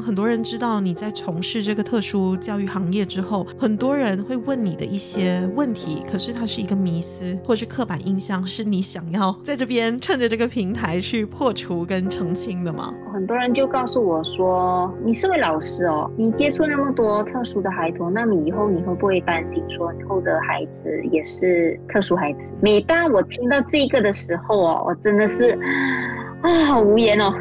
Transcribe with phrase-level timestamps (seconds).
[0.00, 12.92] 很多人知道你在从事这个特殊教育行业之后，很多人会问你的一些问题，可是它是一个迷思或是刻板印象，是你想要在这边趁着这个平台去破除跟澄清的吗？
[13.12, 25.58] 很多人就告诉我说：“你是位老师哦，你接触那么多特殊的孩童，那么以后你会不会担心说以后的孩子也是特殊孩子？”每当我听到这个的时候哦，我真的是
[26.42, 27.34] 啊，好无言哦。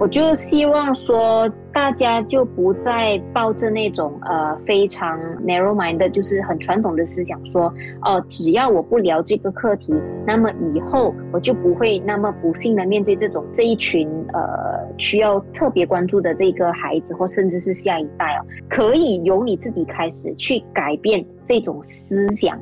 [0.00, 7.70] 我就希望说，大家就不再抱着那种呃非常 narrow mind 的，就是很传统的思想，说
[8.00, 9.92] 哦、只要我不聊这个课题，
[10.26, 18.40] 那么以后我就不会那么不幸的面对这种这一群呃需要特别关注的这个孩子，或甚至是下一代哦，
[18.70, 22.58] 可以由你自己开始去改变这种思想。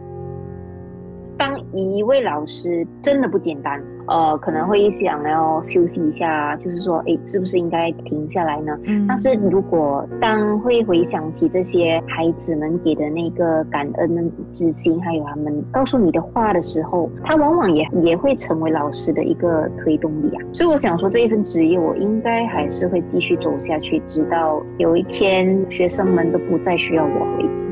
[1.39, 8.77] 当一位老师真的不简单，呃，可能会想要休息一下，就是说，哎，是不是应该停下来呢？
[8.86, 9.06] 嗯。
[9.06, 20.42] 但是如果当会回想起这些孩子们给的那个感恩之心，还有他们告诉你的话的时候，他往往也也会成为老师的一个推动力啊。
[20.53, 27.64] 所以我想说，这一份职业我应该还是会继续走下去，直到有一天学生们都不再需要我为止。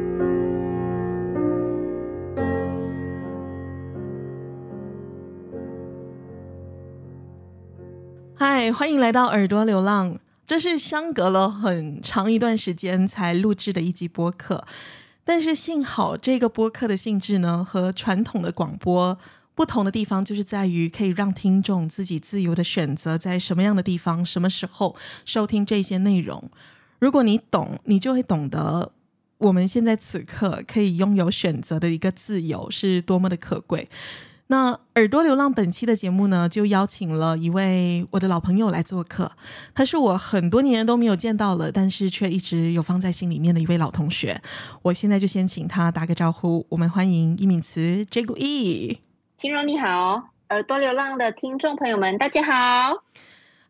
[8.39, 10.19] 嗨，欢迎来到耳朵流浪。
[10.47, 14.63] 这是相隔了很长一段时间才录制的一集播客，
[15.25, 19.19] 但是幸好这个播客的性质呢，和传统的广播
[19.55, 24.95] 不同的地方，就是在于可以让听众自己自由的选择在什么样的地方、什么时候
[25.25, 26.51] 收听这些内容。
[26.99, 28.93] 如果你懂，你就会懂得
[29.39, 33.89] 我们现在此刻可以拥有选择的一个自由是多么的可贵。
[34.49, 39.33] 那耳朵流浪本期的节目呢，就邀请了一位我的老朋友来做客。
[39.75, 44.41] 他是我很多年都没有见到了，但是却一直有放在心里面的一位老同学。
[44.83, 46.65] 我现在就先请他打个招呼。
[46.69, 48.99] 我们欢迎易敏慈 Jigu
[49.37, 53.03] 轻柔你好，耳朵流浪的听众朋友们，大家好。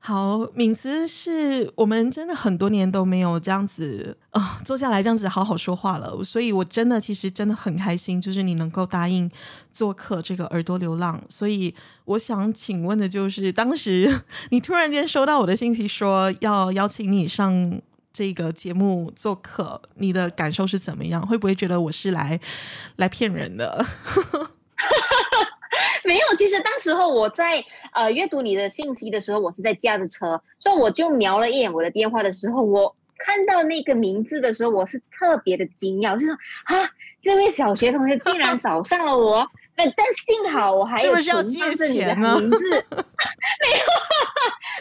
[0.06, 9.28] 好，敏慈是我们真的很多年都没有这样子啊、呃，坐下来这样子好好说话了，所以我真的其实真的很开心，就是你能够答应
[9.72, 11.20] 做客这个耳朵流浪。
[11.28, 11.74] 所以
[12.04, 17.80] 我想请问的就是，当时你突然间收到我的信息说要邀请你上
[18.12, 21.26] 这个节目做客，你的感受是怎么样？
[21.26, 22.38] 会不会觉得我是来
[22.94, 23.84] 来骗人的？
[26.04, 27.64] 没有，其实当时候我在。
[27.96, 36.90] 呃，阅读你的信息的时候，我是在驾着车，所以我就瞄了一眼我的电话的时候，我看到那个名字的时候，我是特别的惊讶，就说啊，
[37.22, 43.86] 这位小学同学竟然找上了我，但但幸好我还有存上是你的名字， 没有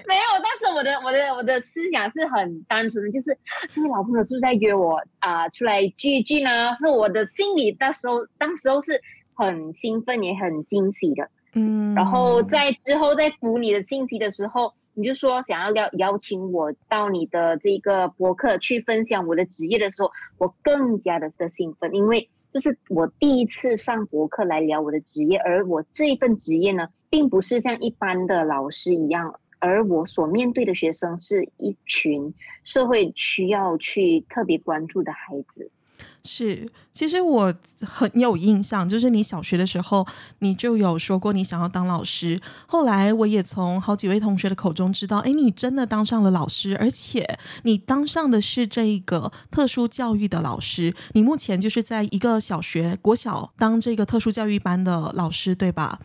[0.10, 3.38] 没有，但是我的我的我的思想是很单纯的，就是
[3.72, 6.76] 这位老朋友是不是在约我啊、呃、出来聚一聚呢？
[6.76, 9.02] 是我的心里那时候当时候是
[9.34, 11.30] 很兴奋也很惊喜的。
[11.56, 32.34] 嗯，然后在之后在读你的信息的时候，你就说想要邀邀请我到你的这个博客去分享我的职业的时候，我更加的的兴奋，因为就是我第一次上博客来聊我的职业，而我这一份职业呢，并不是像一般的老师一样，而我所面对的学生是一群
[32.64, 35.72] 社会需要去特别关注的孩子。
[36.24, 40.06] 是，其实我很有印象，就是你小学的时候，
[40.40, 42.42] 你就有说过你想要当老师。
[42.66, 50.96] 后来我也从好几位同学的口中知道，哎，你真的当上了老师，而且你当上的是这个特殊教育的老师。
[51.14, 56.00] 你目前就是在一个小学国小当这个特殊教育班的老师，对吧？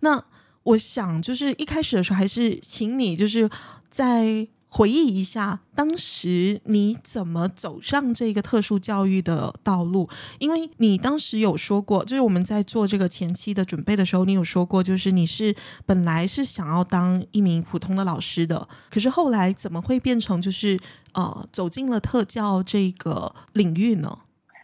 [0.00, 0.24] 那
[0.62, 3.50] 我想就是一开始的时候，还是请你就是
[3.90, 4.48] 在。
[4.76, 10.06] 回忆一下，当时你怎么走上这个特殊教育的道路？
[10.38, 15.54] 因为你当时有说过，就是我们在做这个前期的准备的时候，你有说过，就是你是
[15.86, 20.78] 本来是想要当一名普通的老师的，可是后来怎么会变成就是
[21.14, 24.18] 呃走进了特教这个领域呢？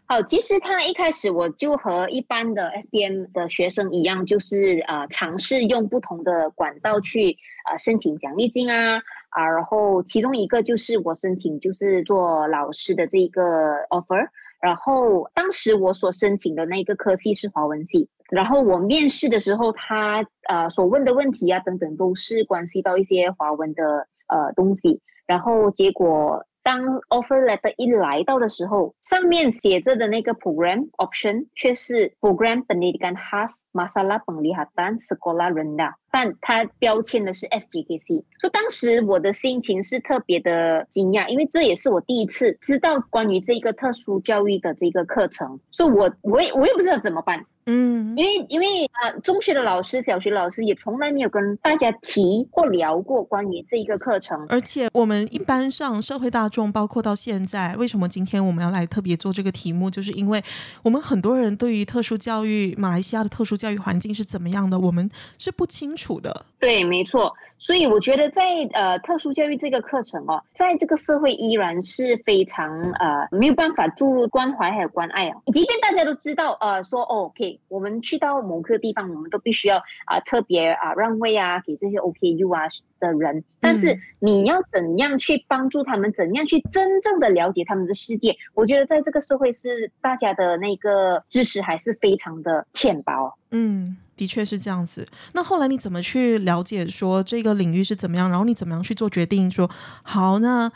[0.05, 7.39] 好，其实他一开始我就和一般的 S B M 的学生一样，就是呃尝试用不同的管道去
[7.71, 9.01] 呃申请奖励金啊
[9.33, 13.43] 啊，然后其中一个就是我申请就是做老师的这一个
[13.91, 14.29] offer，
[14.61, 26.45] 然后当时我所申请的那个科系是华文系，然后我面试的时候他呃所问的问题啊等等都是关系到一些华文的呃东西，然后结果。
[26.65, 26.79] 当
[27.11, 47.43] offer letter 一来到的时候，上面写着的那个 program option 却是 program pendidikan khas masalah penglihatan sekolah rendah，但它标签的是 SGKC，所以当时我的心情是特别的惊讶，因为这也是我第一次知道关于这个特殊教育的这个课程，所以我我也我也不知道怎么办。
[47.67, 60.43] 嗯，因为因为啊，中学的老师、小学老师也从来没有跟大家提或聊过关于这一个课程，而且我们一般上社会大众，包括到现在，为什么今天我们要来特别做这个题目，就是因为
[60.83, 66.45] 我们很多人对于特殊教育，马来西亚的特殊教育环境是怎么样的，我们是不清楚的。
[66.59, 67.33] 对，没错。
[67.59, 75.37] 所以我觉得在呃特殊教育这个课程哦，在这个社会依然是非常呃没有办法注入关怀还有关爱啊。
[75.53, 79.77] 即便大家都知道呃说哦 OK，我们去到某个地方，我们都必须要
[80.07, 82.63] 啊、呃、特别啊让位啊给这些 OKU 啊
[82.99, 88.37] 的人，但是你要怎样去帮助他们，怎样去真正的了解他们的世界？
[88.55, 93.33] 我觉得在这个社会是大家的那个知识还是非常的浅薄。
[93.53, 93.97] 嗯。
[94.17, 95.07] 的确是这样子。
[95.33, 98.29] 那后来你怎么去了解说这个领域是怎么样？
[98.31, 99.71] 然后你怎么样去做决定说？
[100.03, 100.71] 好，那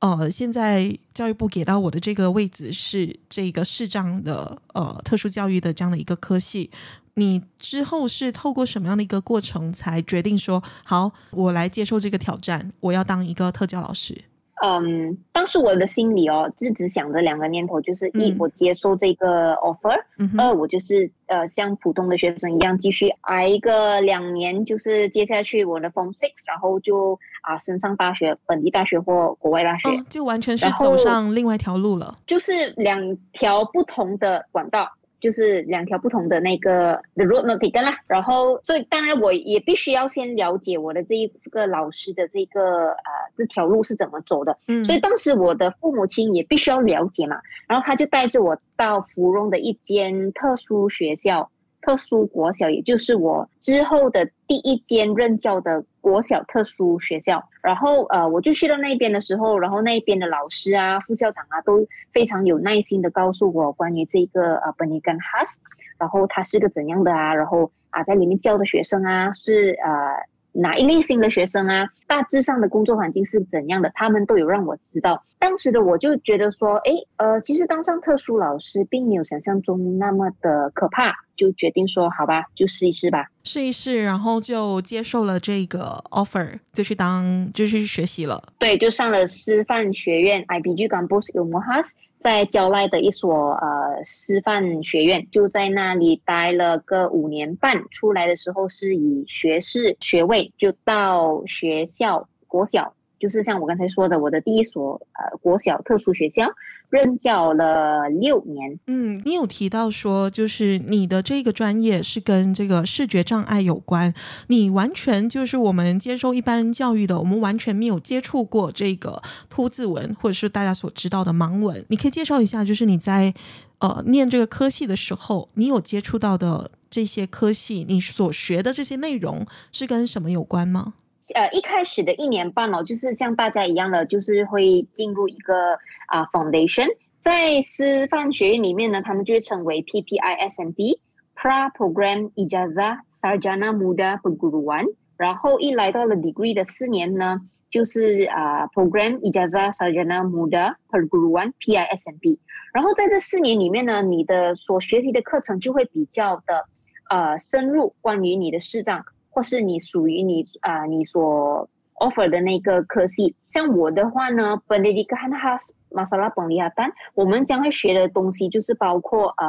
[0.00, 6.70] 呃，现在教育部给到我的这个位置是这个视障的呃特殊教育的这样的一个科系。
[7.14, 14.24] 你之后是透过什么样的一个过程才决定说好，我来接受这个挑战，我要当一个特教老师？
[14.64, 34.88] 嗯，当时我的心里哦，就只想着两个念头，就是一，我接受这个 offer；嗯、二，我就是呃，像普通的学生一样，继续挨一个两年，就是接下去我的 Form Six，然后就啊升上大学，本地大学或国外大学，哦、就完全是走上另外一条路了，就是两条不同的管道。
[35.22, 51.48] 就是两条不同的那个 the road not taken 啦，然后所以当然我也必须要先了解我的这一个老师的这个呃这条路是怎么走的，嗯，所以当时我的父母亲也必须要了解嘛，然后他就带着我到芙蓉的一间特殊学校。
[51.82, 57.46] 特殊国小，也就是我之后的第一间任教的国小特殊学校。
[57.60, 65.58] 然后，呃，我就去到那边的时候，然后那边的老师啊、副校长啊，都非常有耐心的告诉我关于这个呃 Pendidikan Khas，
[65.98, 70.32] 然后他是个怎样的啊，然后啊，在里面教的学生啊是呃。
[70.54, 71.88] 哪一类型的学生啊？
[72.06, 73.90] 大致上的工作环境是怎样的？
[73.94, 75.22] 他们都有让我知道。
[75.38, 83.26] 当时的我就觉得说，哎，呃，其实当上特殊老师并没有想象中那么的可怕，就决定说，好吧，就试一试吧。
[83.42, 88.40] 试一试，然后就接受了这个 offer，就去当，就去学习了。
[88.58, 91.90] 对，就上了师范学院 IPG Kampus Ilmu Khas
[92.20, 106.46] 在郊外的一所呃师范学院，就在那里待了个五年半，出来的时候是以学士学位，就到学校教国小，就是像我刚才说的，我的第一所呃国小特殊学校。
[106.92, 108.78] 任教了六年。
[108.86, 114.12] 嗯，你有提到说，就是你的这个专业是跟这个视觉障碍有关，
[114.48, 121.82] 你完全就是我们接受一般教育的，我们完全没有接触过这个凸字文，或者是大家所知道的盲文。
[121.88, 123.32] 你可以介绍一下，就是你在
[123.78, 130.92] 呃念这个科系的时候，你有接触到的这些科系，你所学的这些内容是跟什么有关吗？
[131.34, 136.86] 呃，一开始的一年半哦，就是像大家一样的，就是会进入一个啊、foundation，
[137.20, 140.98] 在师范学院里面呢，他们就称为 PPISMP
[141.34, 152.38] Pra Program Ijazah Sarjana Muda Perguruan，然后一来到了 degree 的四年呢，就是啊、Program Ijazah Sarjana Muda Perguruan PISMP，
[152.72, 156.66] 然后在这四年里面呢，你的所学习的课程就会比较的
[157.10, 159.04] 呃深入，关于你的视障。
[159.32, 169.46] 或是你属于你啊、你所 offer 的那个科系，像我的话呢，Pendidikan Khas Masalah Penglihatan，我们将会学的东西就是包括呃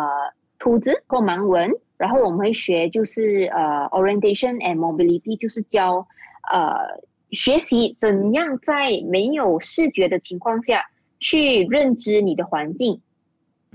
[0.59, 6.07] 凸字或盲文，然后我们会学就是呃 Orientation and Mobility，就是教
[6.51, 6.73] 呃
[7.31, 10.81] 学习怎样在没有视觉的情况下
[11.19, 13.01] 去认知你的环境。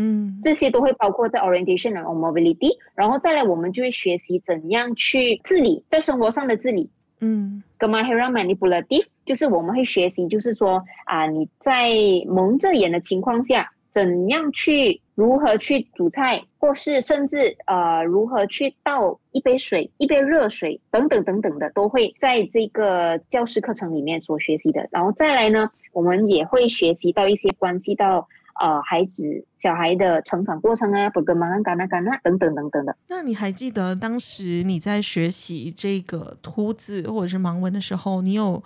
[0.00, 6.88] 嗯，这些都会包括在 orientation and mobility，然后再来我们就会学习怎样去自理，在生活上的自理。
[7.20, 11.90] 嗯，Kemahiran manipulatif 就是我们会学习，就是说啊，你在
[12.28, 24.88] 蒙着眼的情况下，怎样去如何去煮菜，或是甚至呃如何去倒一杯水、一杯热水等等等等的，都会在这个教师课程里面所学习的。
[24.92, 28.28] 然后再来呢，我们也会学习到一些关系到。
[28.60, 32.96] 呃，孩子、小孩的成长过程啊，不跟忙啊，干啊干啊，等等等等的。
[33.08, 38.62] 那你还记得当时你在学习这个凸字或者是盲文的时候，你有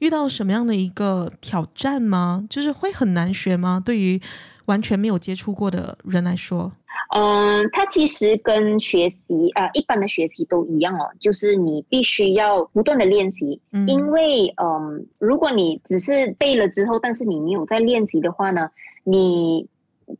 [0.00, 2.44] 遇到什么样的一个挑战吗？
[2.50, 3.80] 就是会很难学吗？
[3.84, 4.20] 对于
[4.66, 6.72] 完全没有接触过的人来说，
[7.14, 18.68] 嗯、呃，它其实跟学习啊、呃，一般的学习都一样哦，就是你必须要不断的练习，嗯、因为嗯、呃，如果你只是背了之后，但是你没有在练习的话呢？
[19.08, 19.68] 你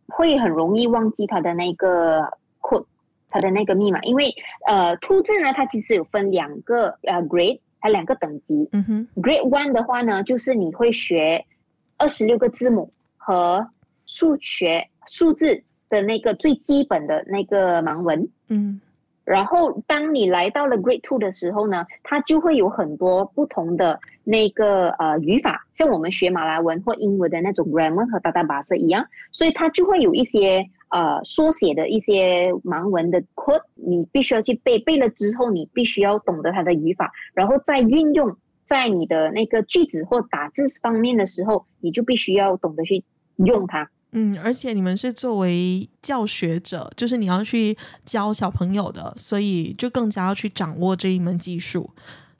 [0.06, 2.20] 会很容易忘记它的那个
[2.60, 2.86] code，
[3.28, 4.32] 它的那个密码，因为
[4.68, 8.68] 呃，凸字呢，它其实有分两个呃 grade，它两个等级。
[8.70, 11.44] 嗯哼，grade one 的话呢，就是你会学
[11.96, 13.68] 二十六个字母和
[14.06, 18.28] 数学数字的那个最基本的那个盲文。
[18.48, 18.80] 嗯。
[19.26, 43.02] 然后，当你来到了 Grade Two 的时候呢，它就会有很多不同的那个呃语法，像我们学马来文或英文的那种 grammar 和 tata bahasa 一样，所以它就会有一些呃缩写的一些盲文的 code，你必须要去背，背了之后你必须要懂得它的语法，然后再运用在你的那个句子或打字方面的时候，你就必须要懂得去
[43.38, 43.90] 用它。
[44.12, 51.90] 嗯，而且你们是作为教学者，就是你要去教小朋友的，所以就更加要去掌握这一门技术。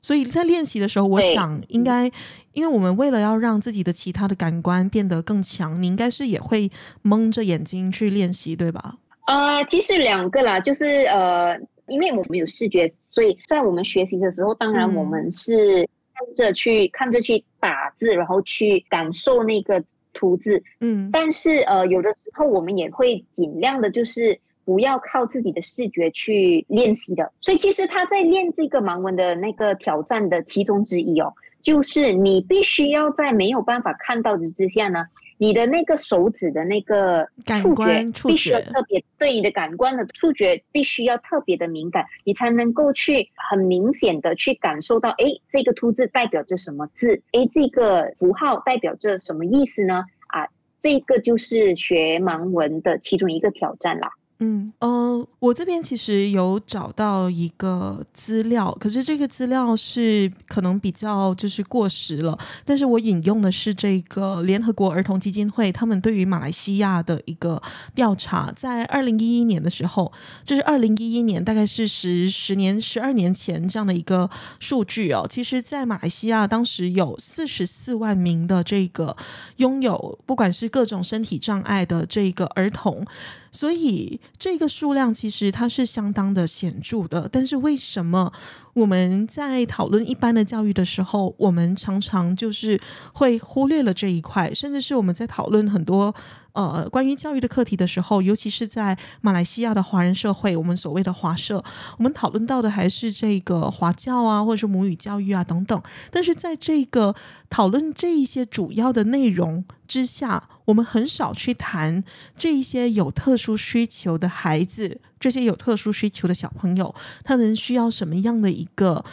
[0.01, 2.09] 所以在练习的时候，我想应该，
[2.53, 6.71] 因为我们为了要让自己的其他的感官变得更强，你应该是也会
[7.03, 8.95] 蒙着眼睛去练习，对吧？
[9.27, 19.83] 呃，其实两个啦，就是呃，因为我们有视觉，所以在我们学习的时候，当然我们是看着去、嗯、看着去打字，然后去感受那个。
[20.17, 27.31] 凸字，嗯，但是呃，有的时候我们也会尽量的，就是不要靠自己的视觉去练习的。
[27.39, 31.31] 所以其实他在练这个盲文的那个挑战的其中之一哦，
[31.61, 35.05] 就是你必须要在没有办法看到的之下呢，
[35.37, 37.27] 你的那个手指的那个
[37.61, 47.21] 触觉必须要特别，对你的感官的触觉必须要特别的敏感，你才能够去很明显的去感受到，哎，这个凸字代表着什么字？
[47.33, 50.03] 哎，这个符号代表着什么意思呢？
[50.27, 50.47] 啊，
[50.79, 54.09] 这个就是学盲文的其中一个挑战啦。
[54.39, 62.37] 嗯，呃，我这边其实有找到一个资料，可是这个资料是可能比较就是过时了。
[62.63, 67.59] 但是我引用的是这个联合国儿童基金会他们对于马来西亚的一个
[67.95, 70.13] 调查，在二零一一年的时候，
[70.45, 74.29] 就是二零一一年，大概是十十年、十二年前这样的一个
[74.59, 75.25] 数据哦。
[75.27, 79.17] 其实，在马来西亚当时有四十四万名的这个
[79.55, 83.03] 拥有不管是各种身体障碍的这个儿童。
[83.51, 88.31] 所以这个数量其实它是相当的显著的，但是为什么
[88.73, 92.79] 我们在讨论一般的教育的时候，我们常常就是
[93.13, 96.13] 会忽略了这一块，甚至是我们在讨论很多。
[96.57, 101.63] 呃，关于教育的课题的时候，尤其是在马来西亚的华人社会，我们所谓的华社，
[101.99, 105.79] 我们讨论到的还是这个华教啊，或者是母语教育啊等等。
[106.09, 107.13] 但是在这个
[107.47, 112.03] 讨论这一些主要的内容之下，我们很少去谈
[112.35, 119.05] 这一些有特殊需求的孩子，这些有特殊需求的小朋友，他们需要什么样的一个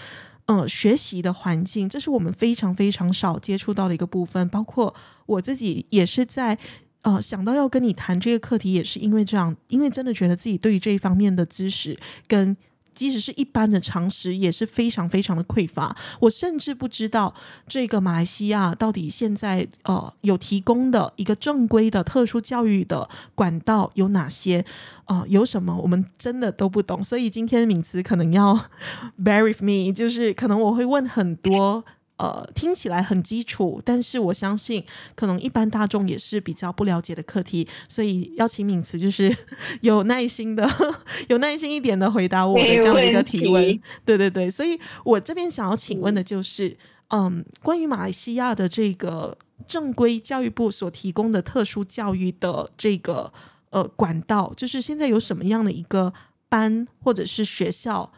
[0.47, 1.87] 呃学习的环境？
[1.87, 4.49] 这是我们非常非常少接触到的一个部分。
[4.49, 4.95] 包括
[5.27, 6.59] 我自己也是在。
[7.05, 11.97] 呃，想到要跟你谈这个课题，也是因为这样，因为真的觉得自己对于这一方面的知识，
[12.27, 12.57] 跟
[12.95, 15.95] 即使是一般的常识，也是非常非常的匮乏。
[16.21, 17.35] 我甚至不知道
[17.67, 24.65] 这个马来西亚到底现在呃有提供的一个正规的特殊教育的管道有哪些，
[25.07, 27.03] 呃，有什么我们真的都不懂。
[27.03, 28.55] 所以今天敏慈可能要
[29.23, 31.85] bear with me，就是可能我会问很多。
[32.17, 34.85] 呃，听起来很基础，但是我相信
[35.17, 39.37] 可能一般大众也是比较不了解的课题，所以邀请敏慈就是
[39.83, 40.65] 有耐心的、
[41.29, 43.81] 有耐心一点的回答我的这样的一个提问。
[44.05, 46.77] 对对对，所以我这边想要请问的就是，
[47.09, 53.33] 嗯，关于马来西亚的这个正规教育部所提供的特殊教育的这个
[53.71, 56.15] 呃管道，就是现在有什么样的一个
[56.49, 58.13] 班或者是学校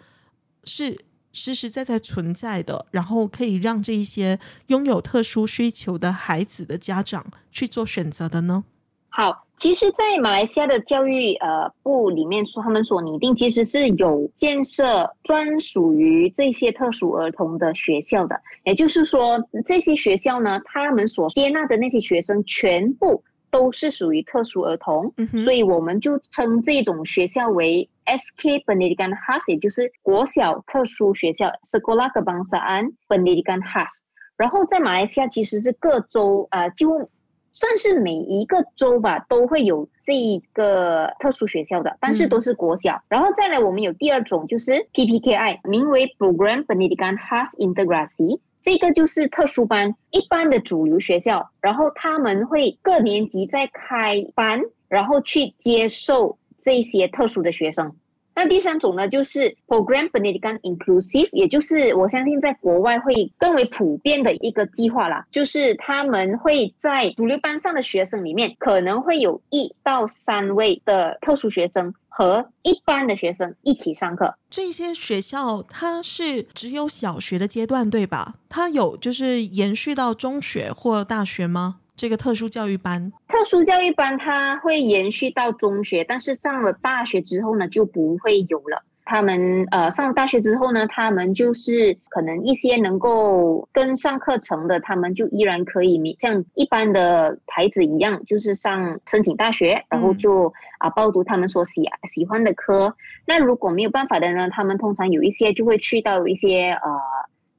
[0.65, 1.07] 是？
[1.37, 8.65] 实实在在存在的，然后可以让这一些拥有特殊需求的孩子的家长去做选择的呢？
[9.11, 23.23] 好，其实，在马来西亚的教育呃部里面说，他们所拟定其实是有建设专属于这些特殊儿童的学校的，也就是说，这些学校呢，他们所接纳的那些学生全部。
[23.57, 33.89] 都是属于特殊儿童，嗯、所以我们就称这种学校为 SK Pendidikan Khas，也就是国小特殊学校 Sekolah Kebangsaan Pendidikan Khas。
[34.37, 37.09] 然后在马来西亚其实是各州啊、呃，几乎
[37.55, 42.93] 算是每一个州吧都会有这一个特殊学校的，但是都是国小。
[42.93, 48.39] 嗯、然后再来，我们有第二种就是 PPKI，名为 Program Pendidikan Khas Integrasi。
[48.67, 57.95] 这个就是特殊班，一般的主流学校，然后他们会各年级再开班，然后去接受这些特殊的学生。
[58.39, 74.35] 那第三种呢，就是 Program Pendidikan Inklusif，也就是我相信在国外会更为普遍的一个计划啦，就是他们会在主流班上的学生里面，可能会有一到三位的特殊学生和一般的学生一起上课。
[74.51, 78.35] 这些学校它是只有小学的阶段，对吧？
[78.51, 81.77] 它有就是延续到中学或大学吗？
[81.97, 88.83] 这个特殊教育班，特殊教育班它会延续到中学，但是上了大学之后呢，就不会有了。
[89.09, 102.95] 他们呃上了大学之后呢，他们就是可能一些能够跟上课程的，他们就依然可以像一般的孩子一样，就是上申请大学，然后就啊报读他们所喜喜欢的科。
[103.25, 106.91] 那如果没有办法的呢，他们通常有一些就会去到一些呃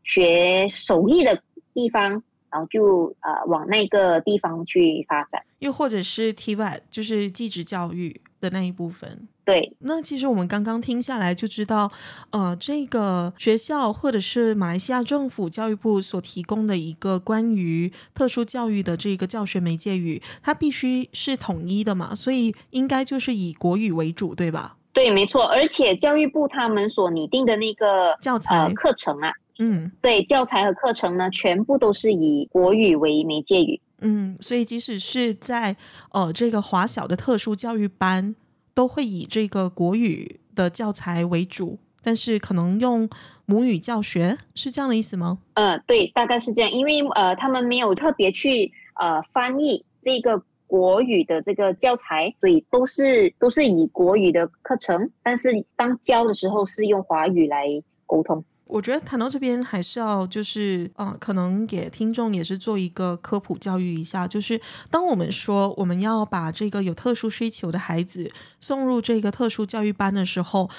[0.04, 1.42] 学手艺的
[1.74, 2.22] 地方。
[2.58, 9.28] 然后就呃往那个地方去发展，又或者是 TVET，就是技职教育的那一部分。
[9.46, 11.92] 对，那其实我们刚刚听下来就知道，
[12.32, 24.76] 呃，这个学校或者是马来西亚政府教育部所提供的一个关于特殊教育的这个教学媒介语，它必须是统一的嘛，所以应该就是以国语为主，对吧？
[24.92, 25.46] 对，没错。
[25.46, 29.32] 而且教育部他们所拟定的那个教材、呃、课程啊。
[29.60, 33.80] 嗯，对，教材和课程呢，全部都是以国语为媒介语。
[34.02, 35.76] 嗯，所以即使是在
[36.12, 38.36] 呃这个华小的特殊教育班，
[38.74, 43.10] 都会以这个国语的教材为主，但是可能用
[43.48, 45.40] 母语教学，是这样的意思吗？
[45.56, 57.66] 呃，对，大概是这样，因为呃他们没有特别去呃翻译这个国语的这个教材，所以都是都是以国语的课程，但是当教的时候是用华语来
[58.06, 58.44] 沟通。
[58.68, 70.70] 我觉得谈到这边还是要就是啊、呃，可能给听众也是做一个科普教育一下，就是当我们说我们要把这个有特殊需求的孩子送入这个特殊教育班的时候，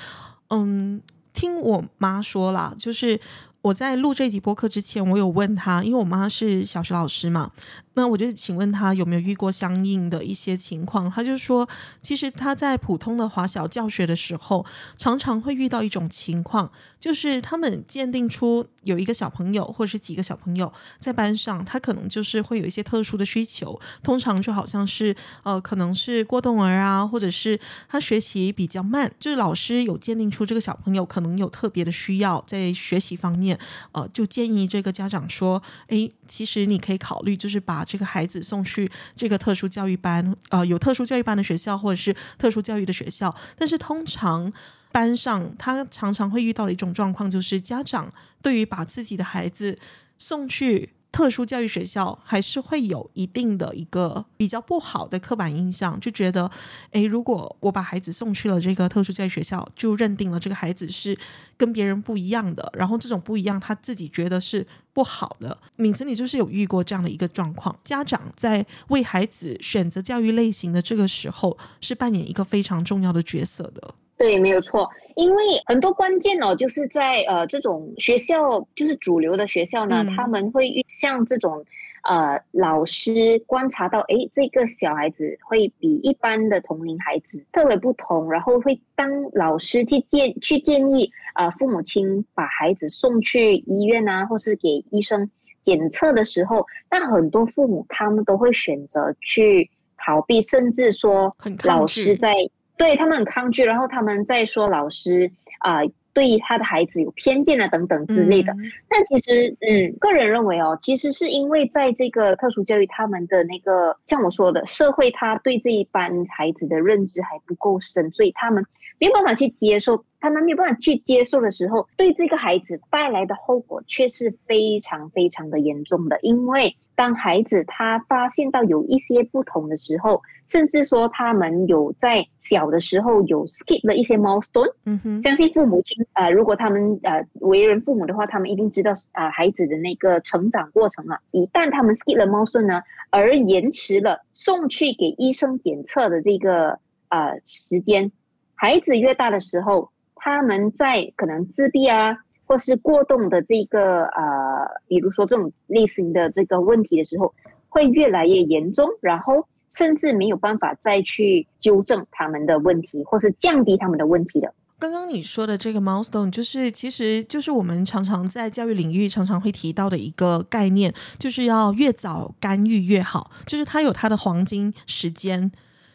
[0.50, 1.00] 嗯，
[1.32, 3.20] 听我妈说啦，就是
[3.62, 7.50] 我在录这集播客之前，我有问她，因为我妈是小学老师嘛。
[7.98, 11.10] 那我就请问他有没有遇过相应的一些情况？
[11.10, 11.68] 他就说，
[12.00, 14.64] 其实他在普通的华小教学的时候，
[14.96, 27.58] 常常会遇到一种情况，就是他们鉴定出有一个小朋友或者是几个小朋友在班上，他可能就是会有一些特殊的需求，通常就好像是呃，可能是过动儿啊，或者是
[27.88, 33.58] 他学习比较慢，就是老师有鉴定出这个小朋友可能有特别的需要在学习方面，
[33.90, 37.87] 呃，就建议这个家长说，诶，其实你可以考虑就是把。
[37.88, 43.34] 这个孩子送去这个特殊教育班，呃，有特殊教育班的学校，或者是特殊教育的学校。
[43.56, 44.52] 但是通常
[44.92, 49.78] 班上，他常常会遇到的一种状况，就是家长对于把自己的孩子
[50.18, 50.90] 送去。
[51.10, 56.50] 特殊教育学校还是会有一定的一个比较不好的刻板印象，就觉得，
[56.92, 61.16] 诶，如果我把孩子送去了这个特殊教育学校，就认定了这个孩子是
[61.56, 65.56] 跟别人不一样的，然后这种不一样他自己觉得是不好的。
[65.76, 73.94] 敏慈，你就是有遇过这样的一个状况，家长在为孩子选择教育类型的这个时候，是扮演一个非常重要的角色的。
[74.16, 74.88] 对，没有错，
[75.18, 81.64] 因为很多关键哦，就是在呃这种学校，就是主流的学校呢，嗯、他们会像这种
[82.04, 95.28] 呃老师观察到，诶，这个小孩子会比一般的同龄孩子特别不同，然后会当老师去建去建议呃父母亲把孩子送去医院啊，或是给医生
[95.62, 102.32] 检测的时候，那很多父母他们都会选择去逃避，甚至说老师在。
[102.78, 108.52] 对，他们很抗拒，然后他们在说老师啊、呃，对他的孩子有偏见啊等等之类的。
[108.52, 118.64] 嗯、但其实，嗯，个人认为哦，其实是因为在这个特殊教育，他们的那个像我说的，社会他对这一班孩子的认知还不够深，所以他们
[119.00, 126.18] 没有办法去接受，他们没有办法去接受的时候，对这个孩子带来的后果却是非常非常的严重的。
[126.22, 141.16] 因为当孩子他发现到有一些不同的时候，甚至说他们有在小的时候有 skip 了一些 milestone，嗯哼，相信父母亲啊、呃，如果他们呃为人父母的话，他们一定知道啊、呃、孩子的那个成长过程啊。
[141.30, 148.10] 一旦他们 skip 了 milestone 呢，而延迟了送去给医生检测的这个呃时间。
[148.56, 149.88] 孩子越大的时候，
[150.28, 157.34] 他们在可能自闭啊，或是过动的这个呃，比如说这种类型的这个问题的时候，
[157.68, 164.52] 会越来越严重，然后甚至没有办法再去纠正他们的问题，或是降低他们的问题的。
[164.78, 175.50] 刚刚你说的这个 milestone，就是其实就是我们常常在教育领域常常会提到的一个概念，就是要越早干预越好，就是它有它的黄金时间。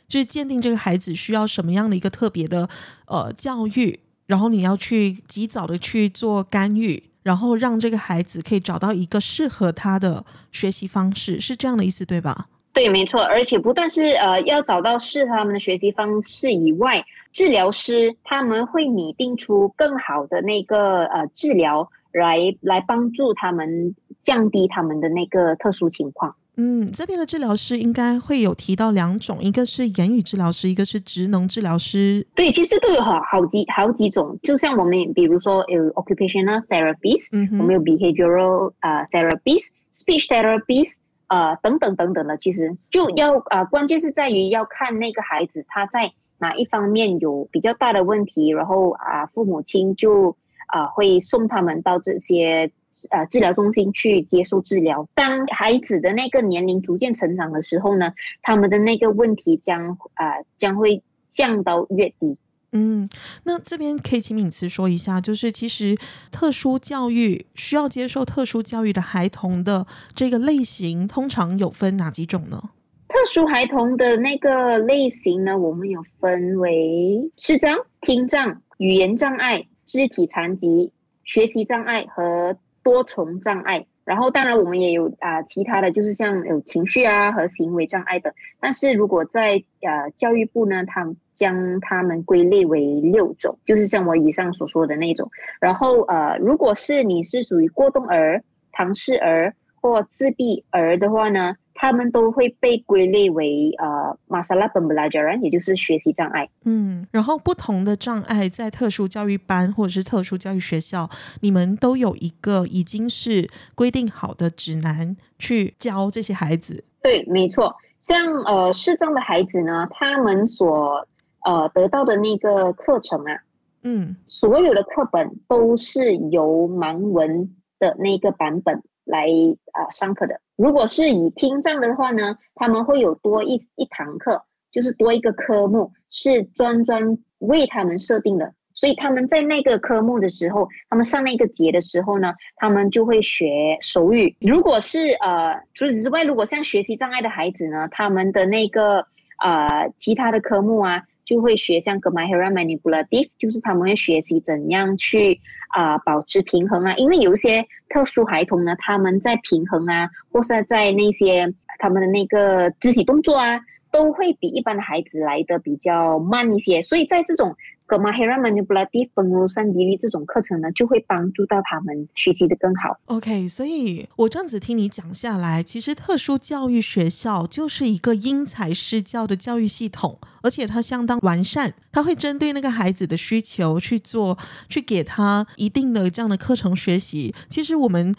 [0.06, 2.69] 就是鉴定这个孩子需要什么样的一个特别的
[3.08, 12.48] 呃教育，然后你要去及早的去做干预，然后让这个孩子可以找到一个适合他的学习方式，是这样的意思对吧？
[12.74, 13.22] 对，没错。
[13.22, 26.36] 而且不但是呃要找到适合他们的学习方式以外，治疗师他们会拟定出更好的那个呃治疗来来帮助他们降低他们的那个特殊情况。
[26.56, 32.26] 嗯，这边的治疗师应该会有提到两种，一个是言语治疗师，一个是职能治疗师。
[32.36, 34.38] 对，其实都有好好几好几种。
[34.44, 42.38] 就像我们比如说有 occupational therapist，嗯，我们有 behavioral 啊、uh, therapist，speech therapist 啊、呃、等等等等的。
[42.38, 50.30] 其实就要啊、呃，关键是在于要看那个孩子他在哪一方面有比较大的问题，然后啊、呃，父母亲就
[50.68, 52.72] 啊、呃、会送他们到这些。
[53.10, 55.08] 呃，治疗中心去接受治疗。
[55.13, 61.01] 当孩子的那个年龄逐渐成长的时候呢，他们的那个问题将呃将会
[61.32, 62.38] 降到越低。
[62.71, 63.08] 嗯，
[63.43, 65.97] 那这边可以请敏慈说一下，就是其实
[66.32, 72.71] 特殊教育需要接受特殊教育的孩童的这个类型，通常有分哪几种呢？
[73.10, 80.91] 特殊孩童的那个类型呢，我们有分为视障、听障、语言障碍、肢体残疾、
[81.23, 82.58] 学习障碍和。
[82.84, 88.34] 多重障碍，然后当然我们也有啊、其他的就是像有情绪啊和行为障碍的。
[88.60, 95.30] 但是如果在呃教育部呢，他们将他们归类为六种，就是像我以上所说的那种。
[95.60, 106.50] 然后呃，如果是你是属于过动儿、唐氏儿或自闭儿的话呢，他们都会被归类为呃 masalah pembelajaran，也就是学习障碍。
[106.66, 111.10] 嗯，然后不同的障碍在特殊教育班或者是特殊教育学校，
[111.42, 116.84] 你们都有一个已经是规定好的指南去教这些孩子。
[117.02, 117.76] 对，没错。
[118.00, 121.08] 像呃视障的孩子呢，他们所
[121.46, 123.42] 呃得到的那个课程啊，
[123.82, 129.26] 嗯，所有的课本都是由盲文的那个版本来
[129.72, 130.40] 啊、呃、上课的。
[130.56, 138.54] 如果是以听障的话呢，他们会有多一一堂课，就是多一个科目，是专专为他们设定的。
[138.76, 144.36] 所以他们在那个科目的时候，他们上那个节的时候呢，他们就会学手语。
[144.42, 149.06] 如果是呃除此之外，如果像学习障碍的孩子呢，他们的那个
[149.44, 151.04] 呃其他的科目啊。
[151.26, 163.60] 就会学像 Kemahiran Manipulative，就是他们会学习怎样去啊、保持平衡啊，因为有一些特殊孩童呢，他们在平衡啊，或是在那些他们的那个肢体动作啊，
[163.92, 167.56] 都会比一般的孩子来的比较慢一些，所以在这种。
[167.88, 172.98] Kemahiran Manipulatif Pengurusan Diri 这种课程呢，就会帮助到他们学习得更好。
[173.06, 184.38] OK，所以我这样子听你讲下来，其实特殊教育学校就是一个因材施教的教育系统，而且它相当完善，它会针对那个孩子的需求去做，
[184.69, 187.36] 去给他一定的这样的课程学习。
[187.50, 188.15] 其实我们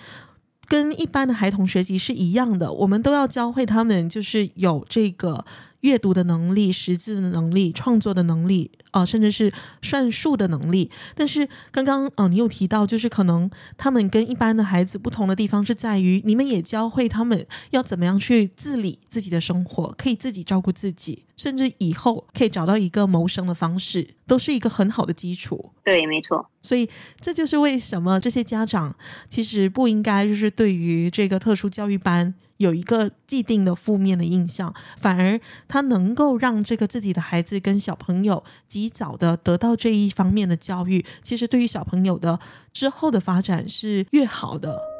[0.68, 5.44] 跟一般的孩童学习是一样的，我们都要教会他们，就是有这个。
[5.84, 10.90] 阅读的能力、识字的能力、创作的能力啊、呃，甚至是算术的能力。
[11.14, 25.72] 但是刚刚啊、呃，你有提到，就是可能他们跟一般的孩子不同的地方是在于，你们也教会他们要怎么样去自理自己的生活，可以自己照顾自己，甚至以后可以找到一个谋生的方式，都是一个很好的基础。
[25.84, 26.48] 对，没错。
[26.62, 26.88] 所以
[27.20, 28.96] 这就是为什么这些家长
[29.28, 32.34] 其实不应该就是对于这个特殊教育班。
[32.58, 42.38] 有一个既定的负面的印象，反而他能够让这个自己的孩子跟小朋友及早的得到这一方面的教育，其实对于小朋友的
[42.72, 44.93] 之后的发展是越好的。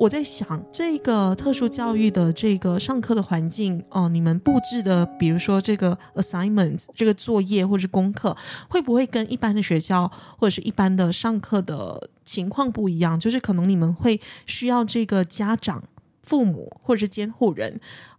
[0.00, 8.34] 我在想，这个特殊教育的这个上课的环境哦，你们布置的，比如说这个 assignment 这个作业或者是功课，
[8.70, 13.20] 会不会跟一般的学校或者是一般的上课的情况不一样？
[13.20, 15.84] 就是可能你们会需要这个家长、
[16.22, 17.78] 父母或者是监护人，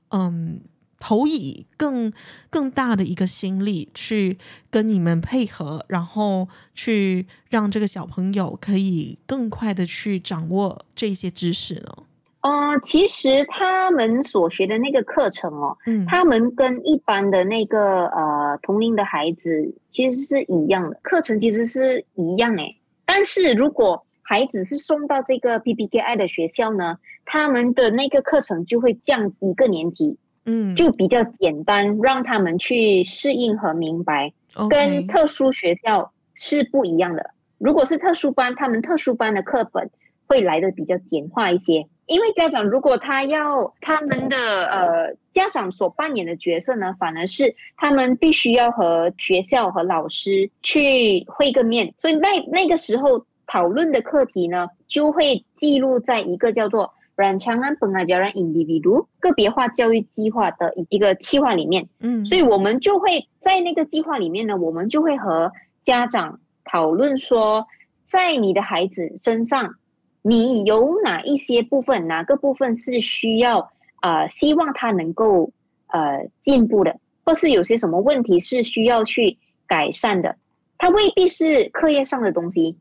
[0.10, 0.62] 嗯。
[1.02, 2.14] 投以更
[2.50, 4.38] 更大的一个心力去
[4.70, 12.04] 跟你们配合，然后去让这个小朋友可以更快的去掌握这些知识呢？
[12.42, 22.78] 呃，其实他们所学的那个课程哦，嗯，他们跟一般的那个呃同龄的孩子其实是一样的，课程其实是一样诶。
[23.06, 30.18] 但是如果孩子是送到这个 PPKI 的学校呢，他们的那个课程就会降一个年级。
[30.46, 34.34] 嗯，就比较简单，让他们去适应和明白
[34.70, 37.30] 跟特殊学校是不一样的。
[37.60, 39.88] 如果是特殊班，他们特殊班的课本
[40.26, 41.86] 会来的比较简化一些。
[42.08, 56.92] 因为家长如果他要他们的呃家长所扮演的角色呢，反而是他们必须要和学校和老师去会个面，所以那那个时候讨论的课题呢，就会记录在一个叫做。
[57.22, 65.52] Rancangan Pengajaran Individu 个别化教育计划的一个计划里面，嗯，所以我们就会在那个计划里面呢，我们就会和
[65.84, 67.64] 家长讨论说，
[68.06, 69.76] 在你的孩子身上，
[70.24, 75.52] 你有哪一些部分，哪个部分是需要呃，希望他能够
[75.88, 80.36] 呃进步的，或是有些什么问题是需要去改善的，
[80.80, 82.76] 它未必是课业上的东西，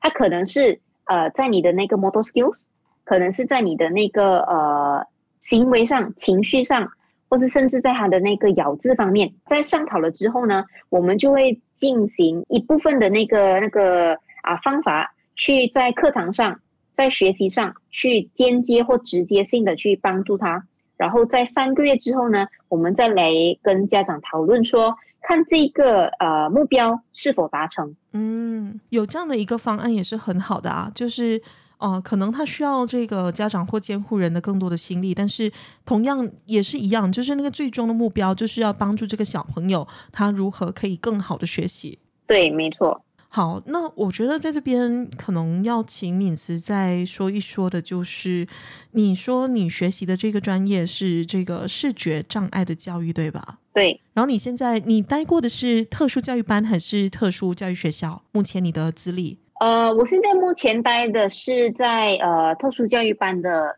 [0.00, 2.64] 它可能是呃在你的那个 motor skills。
[3.12, 5.06] 可能是在你的那个呃
[5.40, 6.88] 行为上、情绪上，
[7.28, 16.58] 或是甚至在他的那个咬字方面，在上讨了之后呢，我们就会进行一部分的那个那个啊方法，去在课堂上、
[16.94, 20.66] 在学习上去间接或直接性的去帮助他。
[20.96, 27.94] 然后在三个月之后呢，我们再来跟家长讨论说，看这个呃目标是否达成。
[28.14, 31.42] 嗯，有这样的一个方案也是很好的啊，就是。
[31.82, 35.50] 哦、呃，可能他需要这个家长或监护人的更多的心力，但是
[35.84, 41.98] 同样也是一样，就是那个最终的目标就是要帮助这个小朋友他如何可以更好的学习。
[42.28, 43.04] 对，没错。
[43.28, 48.46] 好，那我觉得在这边可能要请敏慈再说一说的，就是
[48.92, 53.58] 你说你学习的这个专业是这个视觉障碍的教育，对吧？
[53.72, 54.00] 对。
[54.12, 58.22] 然后你现在你待过的是特殊教育班还是特殊教育学校？
[58.32, 59.38] 目前你的资历？
[59.62, 63.76] 呃，我现在目前待的是在呃特殊教育班的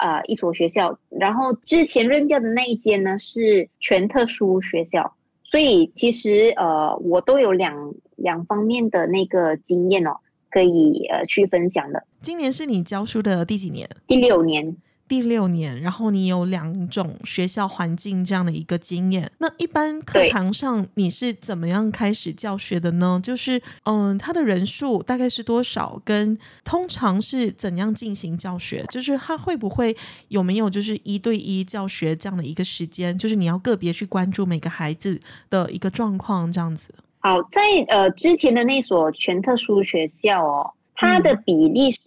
[0.00, 10.16] 呃一所学校，然后之前任教的那一间呢是全特殊学校，所以其实呃我都有两两方面的那个经验哦，
[10.48, 12.02] 可以呃去分享的。
[12.22, 13.86] 今年是你教书的第几年？
[14.06, 14.74] 第六年。
[15.08, 19.30] 第六年，然后你有两种学校环境这样的一个经验。
[19.38, 23.20] 那一般课堂上你是怎么样开始教学的呢？
[23.22, 26.00] 就是嗯，他的人数大概是多少？
[26.04, 28.84] 跟通常是怎样进行教学？
[28.88, 29.96] 就是他会不会
[30.28, 33.16] 有没有就是一对一教学这样的一个时间？
[33.16, 36.92] 就是你要个别去关注每个孩子的一个状况这样子。
[37.20, 42.00] 好，在呃之前的那所全特殊学校哦，它的比例是、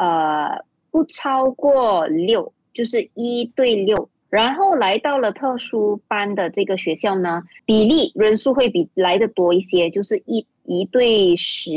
[0.00, 0.64] 嗯、呃。
[0.96, 4.08] 不超过六，就是一对六。
[4.30, 11.70] 然后来到了特殊班的这个学校呢，比例人数会比来的多一些，就是一一对十。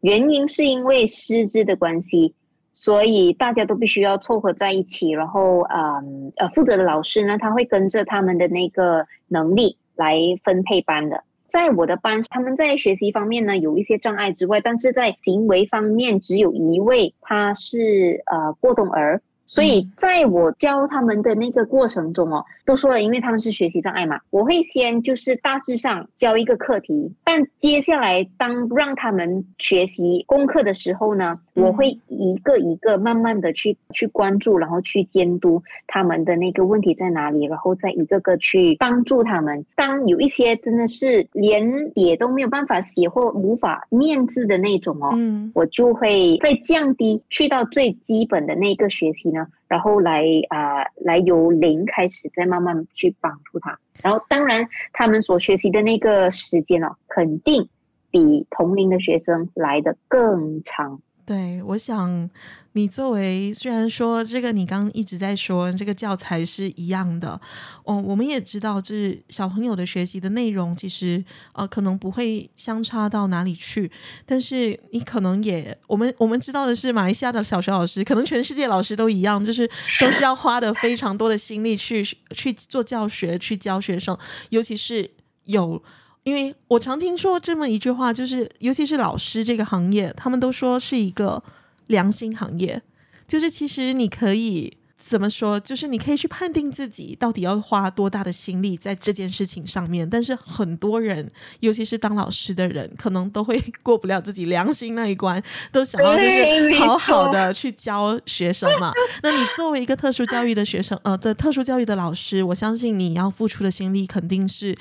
[0.00, 2.32] 原因是因为师资的关系，
[2.72, 5.10] 所以大家都必须要凑合在一起。
[5.10, 11.22] 然后，嗯呃，负责的老师呢，他会跟着他们的那个能力来分配班的。
[11.54, 19.22] 在我的班，他们在学习方面呢有一些障碍之外，但是在行为方面只有一位，他是呃过动儿。
[19.54, 39.64] 所以在我教他们的那个过程中哦，都说了，因为他们是学习障碍嘛，我会先就是大致上教一个课题，但接下来当让他们学习功课的时候呢，我会一个一个慢慢的去去关注，然后去监督他们的那个问题在哪里，然后再一个个去帮助他们。
[39.76, 41.64] 当有一些真的是连
[41.94, 49.43] 写都没有办法写或无法念字的那种哦，嗯，我就会再降低去到最基本的那个学习呢。
[49.68, 53.78] 然后来啊、来由零开始，再慢慢去帮助他。
[54.02, 57.68] 然后当然，他们所学习的那个时间呢，肯定
[58.10, 61.00] 比同龄的学生来的更长。
[61.26, 62.28] 对，我想
[62.72, 67.40] 你作为虽然说这个你刚刚一直在说这个教材是一样的，
[67.84, 73.90] 哦，我们也知道这小朋友的学习的内容其实呃可能不会相差到哪里去，
[74.26, 79.66] 但是你可能也我们我们知道的是马来西亚的小学老师，可能全世界老师都一样，就是
[79.98, 84.14] 都是要花的非常多的心力去去做教学，去教学生，
[84.50, 85.10] 尤其是
[85.44, 85.82] 有。
[86.24, 91.42] 因为我常听说这么一句话，就是尤其是老师这个行业，他们都说是一个
[91.86, 92.82] 良心行业，
[93.28, 94.76] 就是其实你可以。
[94.96, 95.60] 怎么说？
[95.60, 108.92] 就是你可以去判定自己到底要花多大的心力在这件事情上面，但是很多人，尤其是当老师的人，可能都会过不了自己良心那一关，都想要就是好好的去教学生嘛。
[109.22, 114.74] 那你作为一个特殊教育的学生，呃，的特殊教育的老师，我相信你要付出的心力肯定是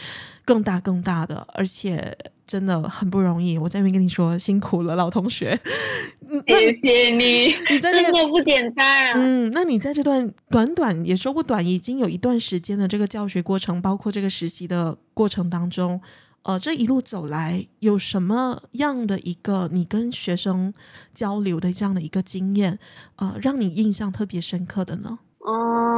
[0.46, 2.18] 更大更大的，而且。
[2.46, 5.58] 真的很不容易，我在那边跟你说辛苦了，老同学。
[6.46, 9.14] 谢谢你，你在这个、真的不简单啊。
[9.16, 16.02] 嗯，那你在这段短短也说不短，已经有一段时间的这个教学过程，包括这个实习的过程当中，
[16.44, 20.74] 呃，这一路走来有什么样的一个你跟学生
[21.14, 22.78] 交流的这样的一个经验，
[23.16, 25.18] 呃，让你印象特别深刻的呢？
[25.48, 25.54] 嗯、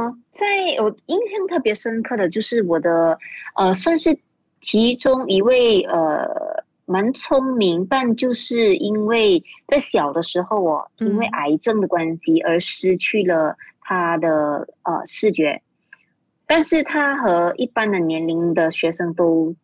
[0.06, 0.46] 呃，在
[0.82, 3.18] 我印象特别深刻的就是我的
[3.56, 4.16] 呃，算是。
[4.66, 6.26] 其中一位呃
[6.86, 15.62] 蛮聪明，但就是因为在小的时候哦，因为癌症的关系而失去了他的呃视觉，
[16.48, 19.54] 但是他和一般的年龄的学生都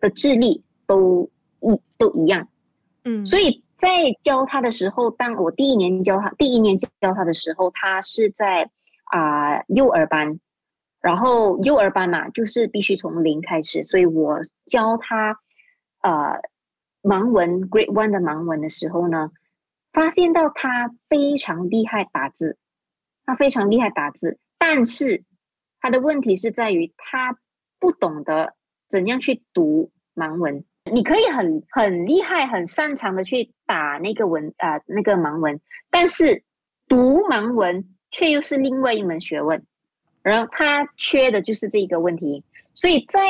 [0.00, 2.48] 的智力都一都一样，
[3.04, 3.88] 嗯，所以在
[4.20, 8.68] 教他的时候，当我第一年教他，第一年教他的时候，他是在
[9.04, 10.40] 啊、呃、幼儿班。
[11.08, 15.38] 然后幼儿班嘛，就是必须从零开始，所以我教他，
[16.02, 16.38] 呃，
[17.00, 19.30] 盲文 Grade One 的盲文的时候呢，
[19.90, 22.58] 发现到他非常厉害打字，
[23.24, 25.24] 他非常厉害打字，但是
[25.80, 27.38] 他的问题是在于他
[27.80, 28.54] 不懂得
[28.90, 30.62] 怎样去读盲文。
[30.92, 35.58] 你可以很很厉害、很擅长的去打那个文啊、呃，那个盲文，
[35.90, 36.44] 但是
[36.86, 39.64] 读盲文却又是另外一门学问。
[40.28, 43.20] 然后他缺的就是这个问题，所以在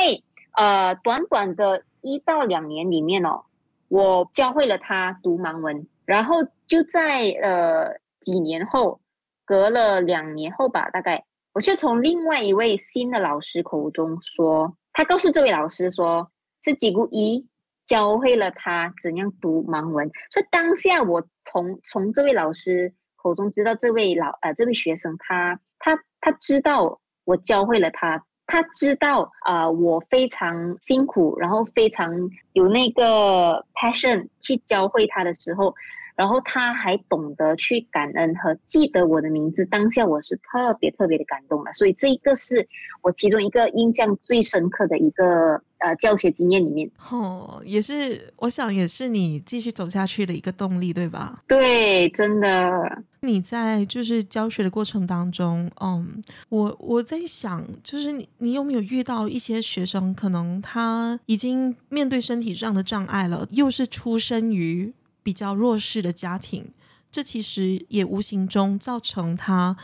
[0.57, 3.45] 呃短短的一到两年里面哦，
[3.87, 8.99] 我教会了他读盲文，然后就在呃几年后，
[9.45, 16.29] 隔了两年后吧，大概我就从另外一位新的老师口中说，他告诉这位老师说，
[16.65, 17.47] 是吉古一
[17.85, 25.97] 教会了他怎样读盲文，所以当下我从从这位老师口中知道这位老呃这位学生他他。
[26.21, 32.13] 他知道我教会了他，他知道啊、我非常辛苦，然后非常
[32.51, 35.73] 有那个 passion 去教会他的时候，
[36.19, 42.67] 然后他还懂得去感恩和记得我的名字，当下我是特别特别的感动的，所以这一个是
[43.01, 45.61] 我其中一个印象最深刻的一个。
[45.79, 51.41] 呃，教学经验里面，哦，也是，我想也是你继续走下去的一个动力，对吧？
[51.47, 53.01] 对，真的。
[53.21, 64.93] 你在就是教学的过程当中，嗯，我我在想，就是你你有没有遇到一些学生，可能他已经面对身体上的障碍了，又是出生于
[65.29, 66.65] 比较弱势的家庭，
[67.11, 69.77] 这其实也无形中造成他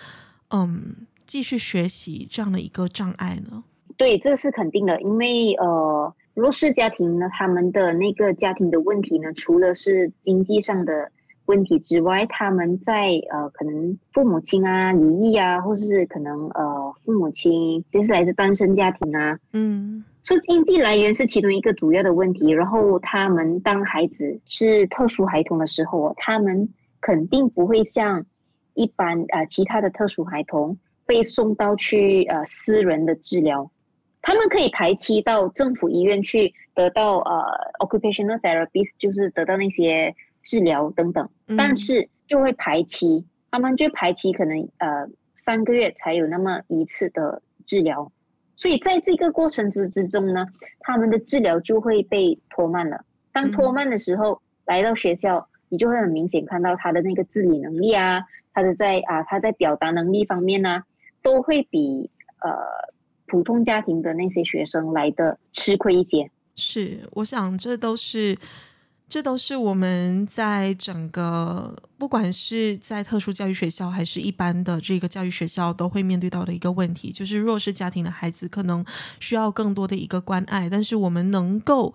[0.49, 3.63] 嗯继续学习这样的一个障碍呢？
[3.95, 11.11] 对，这是肯定的，因为呃，弱势家庭呢，他们的那个家庭的问题呢，除了是经济上的
[11.45, 22.49] 问题之外，他们在呃，可能父母亲啊离异啊，或是可能呃，父母亲就是来自单身家庭啊，嗯，所以经济来源是其中一个主要的问题。
[22.49, 26.67] 然后他们当孩子是特殊孩童的时候，他们
[26.99, 28.25] 肯定不会像
[28.73, 33.69] 一般啊、呃、其他的特殊孩童被送到去呃私人的治疗。
[34.23, 37.43] 他们可以排期到政府医院去得到呃
[37.79, 48.11] occupational therapist，就是得到那些治疗等等，嗯、但是就会排期，他们就排期可能呃三个月才有那么一次的治疗，
[48.55, 50.45] 所以在这个过程之之中呢，
[50.79, 53.03] 他们的治疗就会被拖慢了。
[53.31, 60.83] 当拖慢的时候，嗯、来到学校，你就会很明显看到他的那个自理能力啊，他的在啊他在表达能力方面呢、啊，
[61.21, 62.09] 都会比
[62.41, 62.95] 呃。
[63.27, 68.37] 普通家庭的那些学生来的吃亏一些，是，我想这都是，
[69.15, 78.85] 这都是我们在整个不管是在特殊教育学校还是一般的这个教育学校都会面对到的一个问题，就是弱势家庭的孩子可能
[79.21, 81.93] 需要更多的一个关爱，但是我们能够。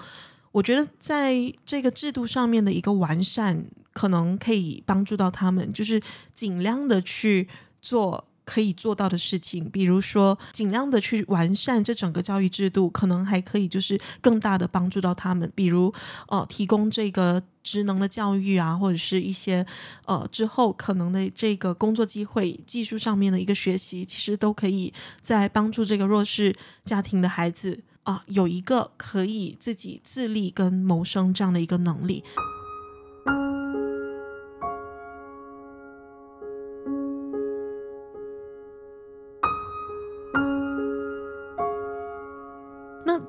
[0.53, 1.35] 我觉得在
[1.67, 6.01] 这个制度上面的一个完善，可能可以帮助到他们，就是
[6.35, 7.47] 尽量的去
[7.83, 8.30] 做。
[8.51, 15.49] 可以做到的事情，比如说尽量的去完善这整个教育制度，可能还可以就是更大的帮助到他们。
[15.55, 15.95] 比如
[16.27, 19.65] 呃，提供这个职能的教育啊，或者是一些
[20.05, 26.53] 呃之后可能的这个工作机会、技术上面的一个学习，其实都可以在帮助这个弱势
[26.85, 32.25] 家庭的孩子啊，有一个可以自己自立跟谋生这样的一个能力。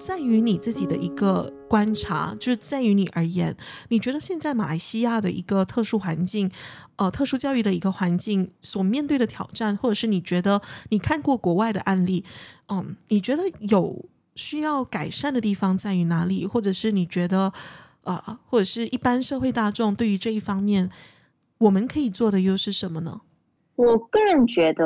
[0.02, 3.56] 在于你自己的一个观察，就是在于你而言，
[3.89, 6.49] 你觉得现在马来西亚的一个特殊环境，
[6.95, 12.26] 呃，特殊教育的一个环境所面对的挑战，或者是你觉得你看过国外的案例，
[12.70, 16.47] 嗯，你觉得有需要改善的地方在于哪里？
[16.47, 17.54] 或者是你觉得，
[18.04, 20.89] 呃，或者是一般社会大众对于这一方面，
[21.60, 23.22] 我们可以做的又是什么呢？
[23.76, 24.84] 我个人觉得，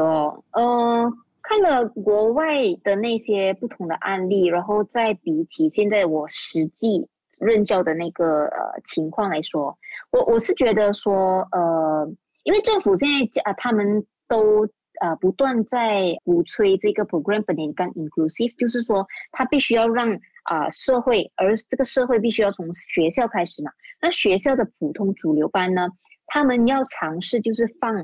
[0.51, 1.11] 嗯，
[1.47, 7.07] 看了国外的那些不同的案例，然后再比起现在我实际
[7.39, 9.77] 任教的那个呃情况来说，
[10.11, 12.11] 我我是觉得说，呃，
[12.43, 14.67] 因为政府现在啊，他们都
[15.01, 23.71] 呃不断在鼓吹这个 program plan 近，inclusive 就是说他必须要让啊、社会，而这个社会必须要从学校开始嘛。
[24.01, 25.89] 那学校的普通主流班呢，
[26.25, 27.95] 他们要尝试就是放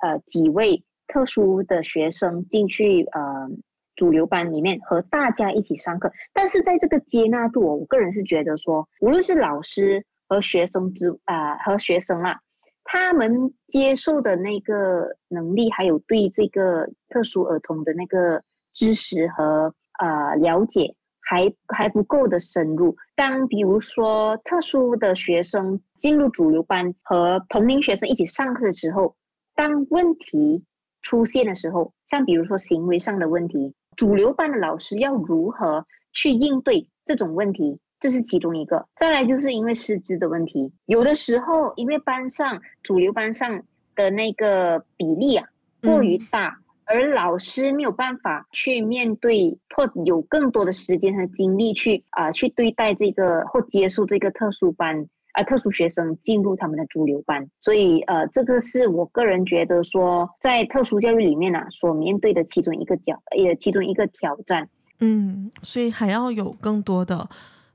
[0.00, 0.82] 呃几位。
[1.08, 3.48] 特殊的学生进去呃
[3.96, 12.38] 主流班里面和大家一起上课，但是在这个接纳度，我个人是觉得说，无论是老师和学生之啊、呃、和学生啦，
[12.84, 18.40] 他们接受的那个能力，还有对这个特殊儿童的那个
[18.72, 22.94] 知识和、呃、了解还还不够的深入。
[23.16, 29.16] 当比如说特殊的学生进入主流班和同龄学生一起上课的时候，
[29.56, 30.64] 当问题
[31.08, 38.86] 出现的时候，像比如说行为上的问题，主流班的老师要如何去应对这种问题，这是其中一个。
[38.94, 43.62] 再来就是因为师资的问题，有的时候因为班上主流班上
[43.96, 45.48] 的那个比例啊
[45.80, 55.08] 过于大，嗯、而老师没有办法去面对或有更多的时间和精力去啊、呃、去对待这个或接触这个特殊班。
[55.32, 64.68] 啊，特殊学生进入他们的主流班，所以呃，这个是我个人觉得说，在特殊教育里面呢、啊，所面对的其中一个角，也其中一个挑战。
[65.00, 67.28] 嗯，所以还要有更多的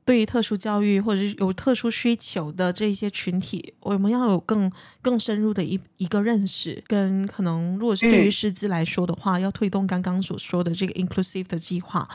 [0.04, 4.70] 对于特殊教育或者是有特殊需求的这一些群体，我们要有更
[5.02, 12.10] 更深入的一一个认识，跟可能如果是对于师资来说的话，嗯、要推动刚刚所说的这个 inclusive 的计划。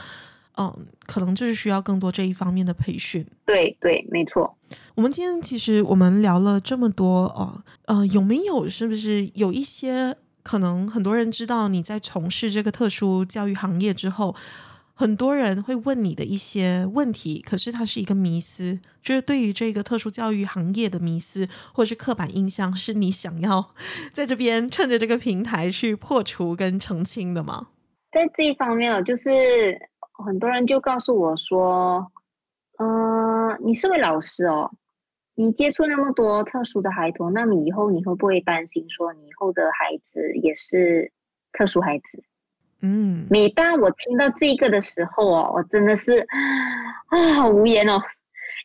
[0.61, 3.25] 嗯，可能就是需要更多这一方面的培训。
[3.47, 4.53] 对对，没错。
[4.97, 14.35] 我们今天其实我们聊了这么多哦，呃，有没有是不是有一些可能很多人知道你在从事这个特殊教育行业之后，
[14.95, 23.71] 很多人会问你的一些问题，可是它是一个迷思，就是对于这个特殊教育行业的迷思或者是刻板印象，是你想要
[24.13, 27.69] 在这边趁着这个平台去破除跟澄清的吗？
[28.11, 29.79] 在这一方面，就是。
[30.25, 32.11] 很多人就告诉我说
[32.79, 34.71] ：“嗯、呃，你是位老师哦，
[35.35, 41.11] 你接触那么多特殊的孩童，那么以后你会不会担心说你以后的孩子也是
[41.53, 42.23] 特殊孩子？”
[42.83, 46.19] 嗯，每当我听到这个的时候哦，我真的是
[47.09, 48.01] 啊，好无言哦，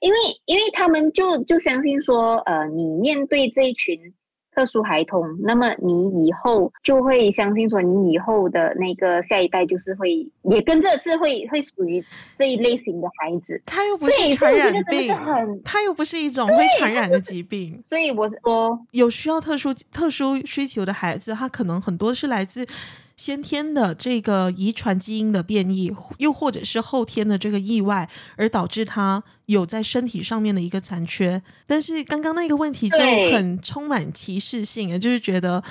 [0.02, 4.14] 因为因为他们就就相信说，呃，你面对这一群。
[4.56, 12.04] 特殊孩童，那么你以后就会相信说，你以后的那个下一代就是会也跟这是会会属于
[12.38, 13.62] 这一类型的孩子。
[13.66, 15.16] 他又不是传染病，
[15.64, 17.82] 他又不是一种会传染的疾病。
[17.84, 22.68] 所以我说，有需要特殊特殊需求的孩子，他可能很多是来自。
[23.16, 31.42] 先天的这个遗传基因的变异，又或者是后天的这个意外，而导致他有在身体上面的一个残缺。
[31.68, 32.98] 但是刚刚那个问题就
[33.32, 35.64] 很充满歧视性，就是觉得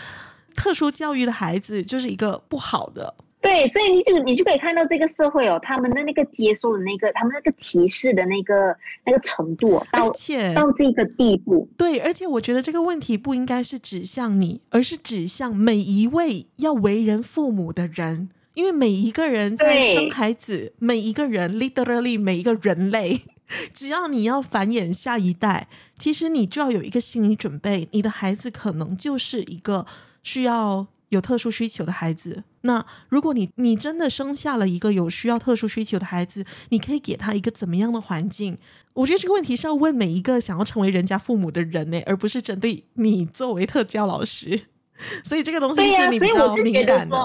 [0.55, 3.15] 特殊教育的孩子就是一个不好的。
[3.43, 8.75] 对，所以你就你就可以看到这个社会哦，他们的那个接受的那个，他们那个歧视的那个
[9.05, 10.07] 那个程度，哦，到
[10.55, 11.69] 到这个地步。
[11.77, 23.23] 对，而且我觉得这个问题不应该是指向你，而是指向每一位要为人父母的人，因为每一个人在生孩子，每一个人 literally 每一个人类，
[23.75, 25.67] 只要你要繁衍下一代，
[25.99, 29.85] 其实你就要有一个心理准备，你的孩子可能就是一个
[30.23, 30.87] 需要。
[31.13, 32.43] 有特殊需求的孩子。
[32.63, 38.57] 那如果你你真的生下了一个有需要特殊需求的孩子，你可以给他一个怎么样的环境？
[38.95, 44.59] 我觉得这个问题是要问每一个想要成为人家父母的人呢，而不是针对你作为特教老师。
[45.23, 47.17] 所以这个东西是你比较敏感的。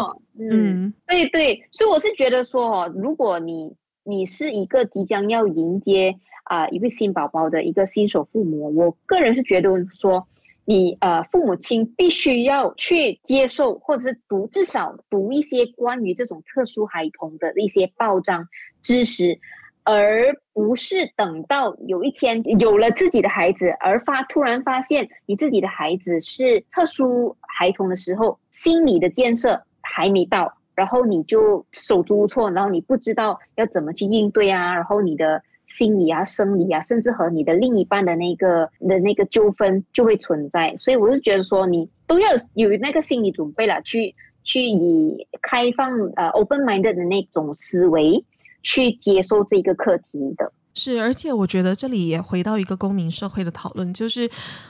[0.51, 3.71] 嗯，对对，所以我是觉得说哦，如果你
[4.03, 6.13] 你是一个即将要迎接
[6.43, 10.27] 啊、呃、一位新宝宝的一个新手父母，我个人是觉得说。
[10.69, 18.45] 你呃，父母亲必须要去接受，或者是读，至少读一些关于这种特殊孩童的一些报章
[18.83, 19.39] 知识，
[19.85, 35.41] 而不是等到有一天有了自己的孩子，而发突然发现你自己的孩子是特殊孩童的时候，心理的建设还没到，然后你就手足无措，然后你不知道要怎么去应对啊，然后你的。
[35.77, 48.23] 心理啊，生理啊，甚至和你的另一半的那个的那个纠纷就会存在，所以我是觉得说，你都要有那个心理准备了，去去以开放呃 open minded 的那种思维
[48.63, 50.51] 去接受这个课题的。
[50.73, 54.29] 是，而且我觉得这里也回到一个公民社会的讨论，就是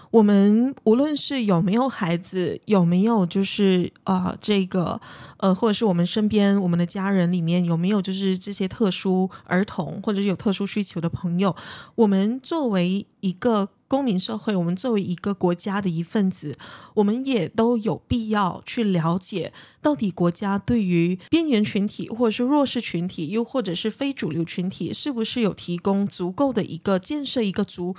[0.10, 5.02] 我们无论是有没有孩子，有没有就是啊、这个
[5.38, 11.56] 呃，或者是我们身边我们的家人里面有没有就是这些特殊儿童或者是有特殊需求的朋友，
[11.96, 13.70] 我们作为一个。
[13.90, 16.58] 公民社会，我们作为一个国家的一份子，
[16.96, 27.96] 我们也都有必要去了解，到底国家对于边缘群体，或者是弱势群体，又或者是非主流群体，是不是有提供足够的一个建设一个足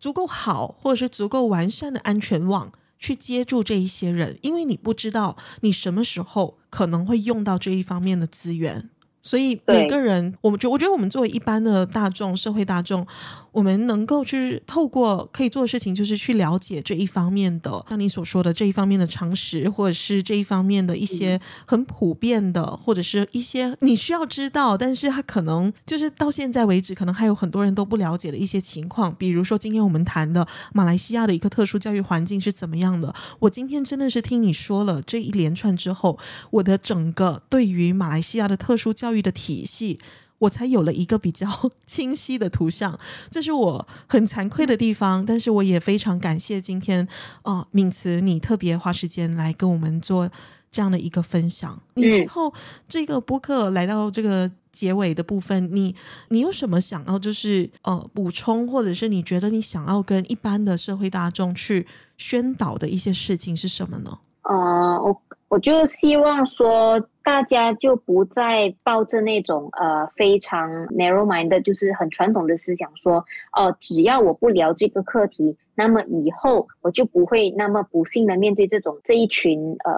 [0.00, 4.38] 足够好，或者是足够完善的安全网，去接住这一些人？
[4.42, 8.90] 因为你不知道你什么时候可能会用到这一方面的资源。
[9.28, 13.06] 所以每个人，我们觉我觉得我们作为一般的大众，社会大众，
[13.52, 29.14] 我们能够去透过可以做的事情，就是去了解这一方面的，像你所说的这一方面的常识，或者是这一方面的一些很普遍的，或者是一些你需要知道，但是他可能就是到现在为止，可能还有很多人都不了解的一些情况。
[29.14, 33.14] 比如说今天我们谈的马来西亚的一个特殊教育环境是怎么样的。
[33.40, 36.18] 我今天真的是听你说了这一连串之后，
[36.50, 39.98] 我的整个对于马来西亚的特殊教育的体系。
[40.40, 41.48] 我才有了一个比较
[41.84, 42.96] 清晰的图像，
[43.28, 47.08] 这是我很惭愧的地方，但是我也非常感谢今天
[47.42, 50.30] 哦，敏慈你特别花时间来跟我们做
[50.70, 51.82] 这样的一个分享。
[51.94, 52.54] 你最后
[52.86, 55.96] 这个播客来到这个结尾的部分，你
[56.28, 61.84] 你有什么想要就是呃补充，或者是你觉得你想要跟一般的社会大众去
[62.16, 64.16] 宣导的一些事情是什么呢？
[64.42, 64.54] 呃，
[65.02, 67.04] 我我就希望说。
[67.28, 73.22] 大家就不再抱着那种呃非常 narrow mind 的，就是很传统的思想，说
[73.52, 79.92] 哦、只要我不聊这个课题，那么以后我就不会那么不幸的面对这种这一群呃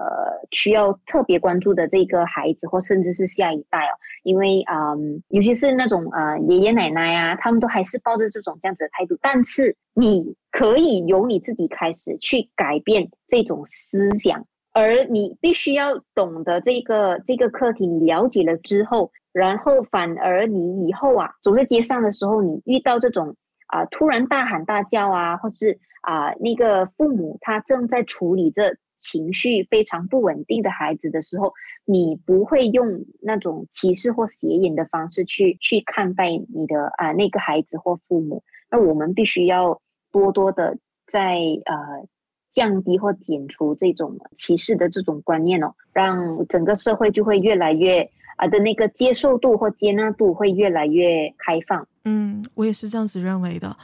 [0.51, 14.45] 需要特别关注的这个孩子，或甚至是下一代哦，因为嗯、尤其是那种呃爷爷奶奶啊，他们都还是抱着这种这样子的态度，但是你可以由你自己开始去改变这种思想。
[14.73, 23.35] 而你必须要懂得这个这个课题，你了解了之后，然后反而你以后啊走在街上的时候，你遇到这种
[23.67, 31.53] 啊突然大喊大叫啊，或是啊那个父母他正在处理这情绪非常不稳定的孩子的时候，
[31.85, 38.45] 你不会用那种歧视或斜眼的方式去去看待你的啊那个孩子或父母。
[38.71, 39.81] 那我们必须要
[40.13, 40.79] 多多的
[41.11, 42.07] 在呃。
[42.51, 48.03] 降低或减除这种歧视的这种观念哦，让整个社会就会越来越
[48.37, 51.87] 啊的那个接受度或接纳度会越来越开放。
[52.05, 53.77] 嗯，我也是这样子认为的。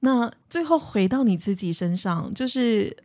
[0.00, 2.96] 那最后回到你自己身上，就是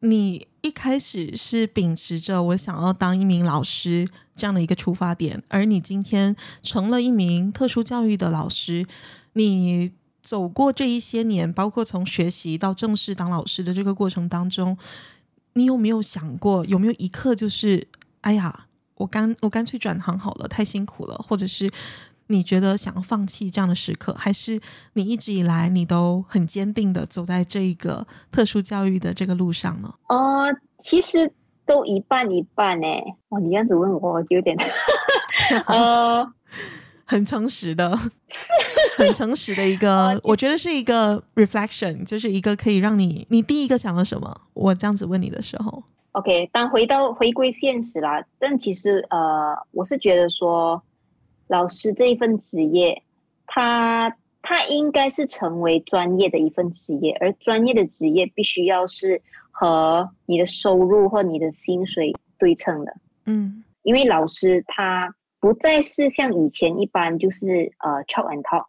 [0.00, 8.84] 你一开始是秉持着我想要当一名老师这样的一个出发点，而你今天成了一名特殊教育的老师，
[9.32, 9.90] 你。
[10.26, 14.76] 走过这一些年，包括从学习到正式当老师的这个过程当中，
[15.52, 17.86] 你有没有想过，有没有一刻就是，
[18.22, 18.66] 哎呀，
[18.96, 21.70] 我干我干脆转行好了，太辛苦了，或者是
[22.26, 24.60] 你觉得想要放弃这样的时刻，还是
[24.94, 29.94] 你一直以来你都很坚定的走在这一个特殊教育的这个路上呢？
[30.08, 31.32] 哦、呃，其实
[31.64, 32.88] 都一半一半呢。
[33.28, 34.56] 哦，你这样子问我，我有点，
[35.68, 36.28] 呃。
[37.08, 37.96] 很诚实的，
[38.96, 44.42] 很诚实的一个，我觉得是一个 reflection，就是一个可以让你，你第一个想到什么？
[44.54, 45.82] 我这样子问你的时候
[46.12, 50.82] ，OK，当回到回归现实啦，但其实呃，我是觉得说，
[51.48, 53.02] 老师这一份职业，
[53.46, 59.20] 他他应该是成为专业的一份职业，而专业的职业必须要是
[59.50, 62.96] 和你的收入或你的薪水对称的。
[63.26, 68.64] 嗯，因为老师他不再是像以前一般，就是呃 chalk and talk，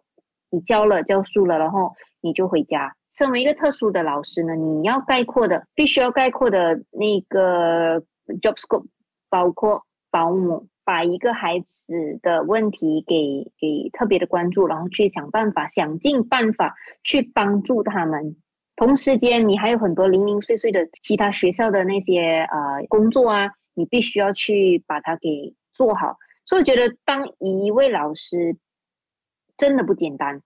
[0.49, 2.95] 你教了教书了，然后你就回家。
[3.11, 7.99] 身为一个特殊的老师呢，你要概括的，必须要概括的那个
[8.41, 8.85] job scope，
[9.29, 18.35] 包括保姆把一个孩子的问题给给特别的关注，然后去想办法，想尽办法去帮助他们。
[18.75, 26.15] 同时间，你还有很多零零碎碎的其他学校的那些呃工作啊，你必须要去把它给做好。
[26.45, 28.55] 所以我觉得，当一位老师
[29.57, 30.41] 真的不简单，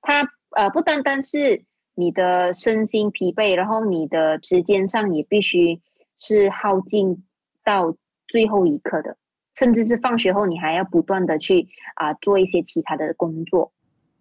[0.00, 1.64] 它呃不单单是
[1.94, 5.80] 你的身心疲惫，然后你的时间上也必须
[6.18, 7.24] 是耗尽
[7.64, 7.96] 到
[8.28, 9.16] 最后一刻的，
[9.56, 13.72] 甚至是放学后你还要不断的去啊、呃、做一些其他的工作。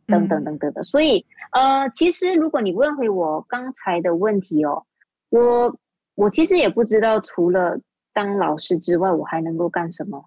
[0.06, 4.86] 等等等等的，所以呃，其实如果你问回我刚才的问题哦，
[5.30, 5.74] 我
[6.16, 7.80] 我其实也不知道除了
[8.12, 10.26] 当老师之外，我还能够干什么。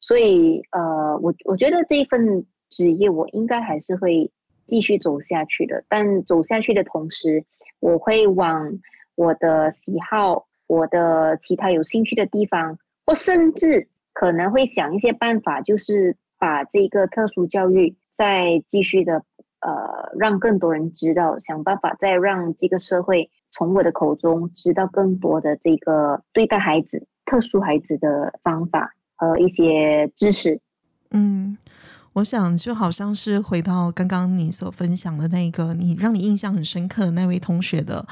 [0.00, 4.30] 所以呃，我我觉得这一份职业我应该还是会
[4.66, 5.84] 继续走下去的。
[5.88, 7.44] 但走下去的同时，
[7.80, 8.78] 我会往
[9.14, 17.96] 我的喜好、我的其他有兴趣的地方，或甚至可能会想一些办法，就是把这个特殊教育。
[18.10, 19.22] 再继续的，
[19.60, 30.60] 呃，让更多人知道，想办法再让这个社会从我的口中知道更多的这个对待孩子、特殊孩子的方法和一些知识。
[31.12, 31.56] 嗯，
[32.18, 38.04] 我想就好像是回到刚刚你所分享的那个，你让你印象很深刻的那位同学的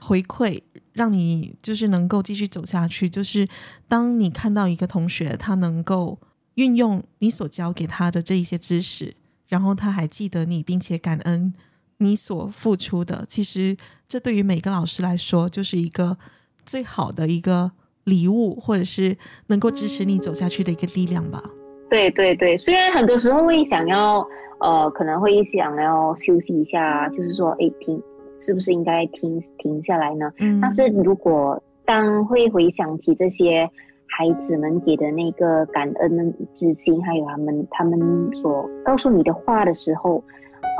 [0.00, 3.08] 回馈，让你就是能够继续走下去。
[3.08, 3.48] 就是
[3.88, 6.20] 当你看到一个同学，他能够
[6.54, 9.16] 运用你所教给他的这一些知识。
[9.48, 11.52] 然后他还记得你，并且感恩
[11.96, 13.24] 你所付出的。
[13.28, 16.18] 其实这对于每个老师来说，就是一个
[16.64, 17.72] 最好的一个
[18.04, 21.42] 礼物，或者是能够支持你走下去的一个力量吧。
[21.88, 24.26] 对对对，虽然很多时候会想要，
[24.60, 28.02] 呃，可能会想要休息一下，就是说，哎，停，
[28.38, 30.30] 是不是应该停停下来呢？
[30.40, 30.60] 嗯。
[30.60, 33.68] 但是如果当会回想起这些。
[34.10, 38.00] 孩子们给的那个感恩之心，还有他们他们
[38.34, 40.24] 所告诉你的话的时候，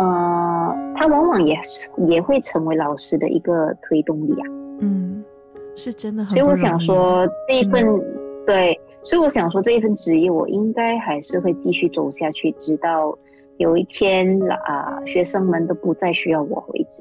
[0.00, 4.44] 呃，他往往也是也会成为老师的一个推动力啊。
[4.80, 5.22] 嗯，
[5.76, 6.32] 是真的很。
[6.32, 8.02] 所以我想说这一份、嗯、
[8.46, 8.77] 对，
[9.08, 13.18] 所以我想说这一份职业，我应该还是会继续走下去，直到
[13.56, 17.00] 有一天啊、呃，学生们都不再需要我为止。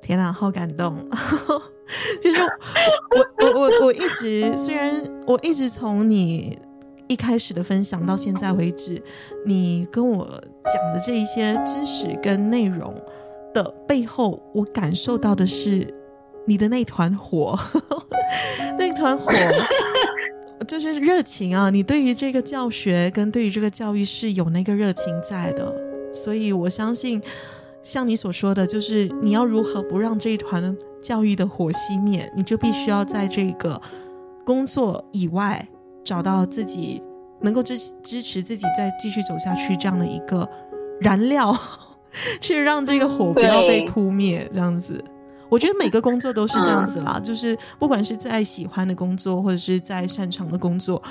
[0.00, 0.96] 天哪，好感动！
[2.20, 4.92] 其实我我我我一直，虽然
[5.24, 6.58] 我一直从你
[7.06, 9.00] 一开始的分享到现在为止，
[9.46, 12.92] 你跟我讲的这一些知识跟内容
[13.54, 15.94] 的背后，我感受到的是
[16.44, 17.56] 你的那团火，
[18.76, 19.30] 那团火
[20.66, 21.70] 就是热情啊！
[21.70, 25.74] 你对于这个教学跟对于这个教育是有那个热情在的，
[26.12, 27.22] 所以我相信。
[27.82, 33.80] 像你所说的，就是你要如何不让这一团教育的火熄灭，你就必须要在这个
[34.44, 35.64] 工作以外
[36.02, 37.00] 找到自己
[37.42, 40.48] 能够支支持自己再继续走下去这样的一个
[41.00, 41.56] 燃料，
[42.42, 44.50] 去让这个火不要被扑灭。
[44.52, 45.00] 这样子，
[45.48, 51.02] 我觉得每个工作都是这样子啦，就是不管是在喜欢的工作，或者是在擅长的工作，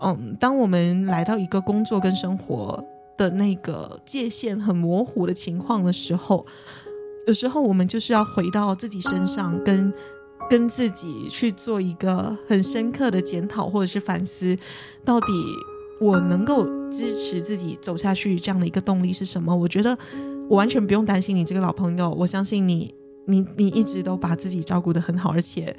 [0.00, 2.84] 嗯，当我们来到一个工作跟生活。
[3.14, 6.44] 的那个界限很模糊的情况的时候，
[7.26, 9.92] 有时候我们就是要回到自己身上，跟
[10.48, 14.56] 跟自己去做一个很深刻的检讨或者是反思，
[15.04, 15.26] 到底
[16.00, 19.54] 我能够支持自己走下去这样的一个动力是什么？
[19.54, 19.96] 我觉得
[20.48, 22.92] 我完全不用担心你这个老朋友，我相信你，
[23.26, 25.76] 你你一直都把自己照顾的很好，而且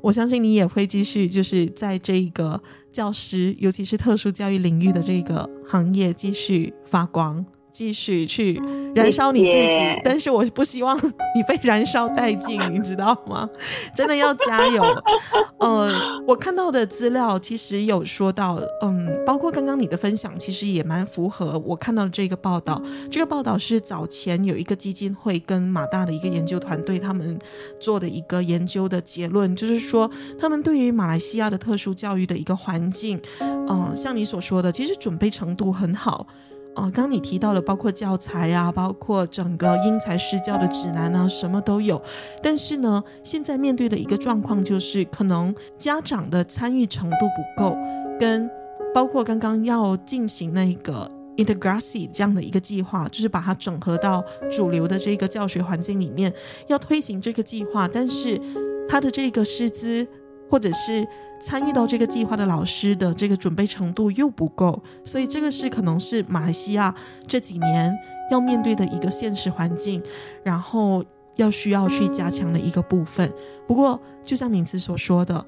[0.00, 2.60] 我相信你也会继续就是在这个。
[2.94, 7.44] 教师，尤其是特殊教育领域的这个行业，继续发光。
[7.74, 8.62] 继续去
[8.94, 13.50] 燃烧你自己，但是我不希望你被燃烧殆尽，你知道吗？
[13.94, 14.82] 真的要加油。
[15.58, 15.92] 呃，
[16.26, 22.80] 我看到的资料其实有说到，嗯，包括刚刚你的分享，其实也蛮符合我看到的这个报道。
[23.10, 27.36] 这个报道是早前有一个基金会跟马大的一个研究团队他们
[27.80, 30.08] 做的一个研究的结论，就是说
[30.38, 36.24] 他们对于马来西亚的特殊教育的一个环境，嗯、呃，像你所说的，其实准备程度很好。
[36.76, 42.00] 哦，刚刚你提到了，包括教材啊，包括整个因材施教的指南啊，什么都有。
[42.42, 47.76] 但是呢，现在面对的一个状况就是，可能家长的参与程度不够，
[48.18, 48.50] 跟
[48.92, 56.32] 包括刚刚要进行那个 Integrasi 这样的一个计划，就是把它整合到主流的这个教学环境里面，
[56.66, 58.40] 要推行这个计划，但是
[58.88, 60.06] 它的这个师资
[60.50, 61.06] 或者是
[61.44, 66.94] 参与到这个计划的老师的这个准备程度又不够，所以这个是可能是马来西亚
[67.26, 67.94] 这几年
[68.30, 70.02] 要面对的一个现实环境，
[70.42, 71.04] 然后
[71.36, 73.30] 要需要去加强的一个部分。
[73.68, 75.44] 不过，就像敏慈所说的。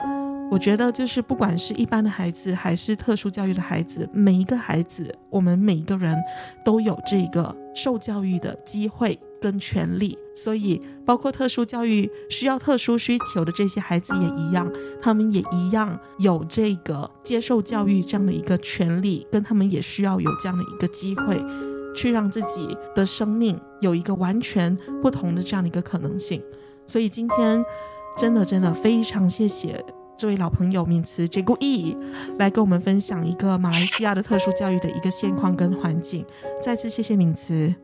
[0.48, 6.16] 我觉得，就是不管是一般的孩子，还是特殊教育的孩子，每一个孩子，我们每一个人
[6.64, 10.18] 都有这个受教育的机会跟权利。
[10.34, 14.70] 所以，包括特殊教育需要特殊需求的这些孩子也一样，
[15.00, 21.40] 他们也一样有这个接受教育这样的一个权利，跟他们也需要有这样的一个机会，
[21.94, 26.42] 去让自己的生命有一个完全不同的这样的一个可能性。
[26.84, 27.64] 所以，今天
[28.18, 29.82] 真的真的非常谢谢。
[30.18, 31.96] 这位老朋友敏慈 Cikgu E
[32.38, 36.24] 来跟我们分享一个马来西亚的特殊教育的一个现况跟环境。
[36.62, 37.74] 再次谢谢敏慈。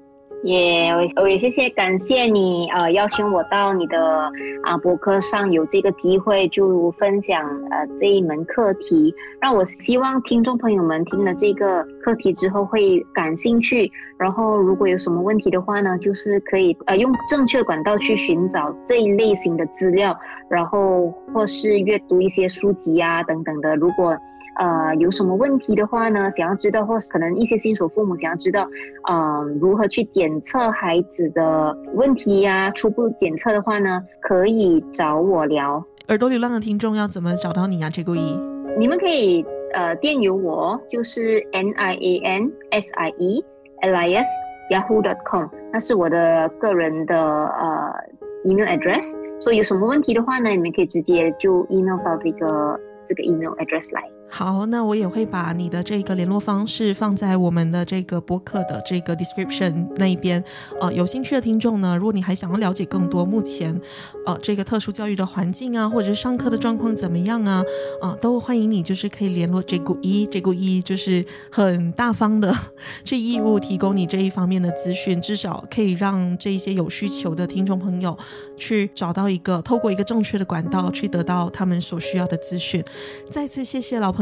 [0.43, 4.29] 也、我也谢谢，感谢你呃邀请我到你的
[4.65, 20.19] 啊博客上有这个机会就分享呃这一门课题，让我希望听众朋友们听了这个课题之后会感兴趣，然后如果有什么问题的话呢，就是可以呃用正确管道去寻找这一类型的资料，
[20.51, 24.17] 然后或是阅读一些书籍啊等等的，如果。
[24.59, 26.31] 呃，有什么问题的话呢？
[26.31, 28.69] 想要知道，或是可能一些新手父母想要知道，
[29.11, 32.71] 嗯、呃，如何去检测孩子的问题呀、啊？
[32.71, 35.83] 初步检测的话呢，可以找我聊。
[36.09, 38.41] 耳朵流浪的听众要怎么找到你啊？Cikgu E，
[38.79, 43.45] 你们可以呃电邮我，就是 n i a n s i e
[43.83, 44.29] l i s
[44.71, 47.93] yahoo dot com，那是我的个人的呃
[48.45, 49.17] email address。
[49.41, 54.03] 所以有什么问题的话呢，你们可以直接就 email 到这个这个 email address 来。
[54.35, 60.43] 好，那我也会把你的这个联络方式放在我们的这个播客的这个 description 那一边。
[60.81, 63.79] 呃，有兴趣的听众呢，如果你还想要了解更多目前
[64.25, 67.63] 呃这个特殊教育的环境啊，或者是上课的状况怎么样啊，
[68.01, 72.51] 啊、都欢迎你就是可以联络 Cikgu E，Cikgu E 就是很大方的
[73.05, 78.17] 这义务提供你这一方面的资讯，至少可以让这一些有需求的听众朋友
[78.57, 82.83] 去找到一个透过一个正确的管道去得到他们所需要的资讯。
[83.29, 84.22] 再次谢谢老朋。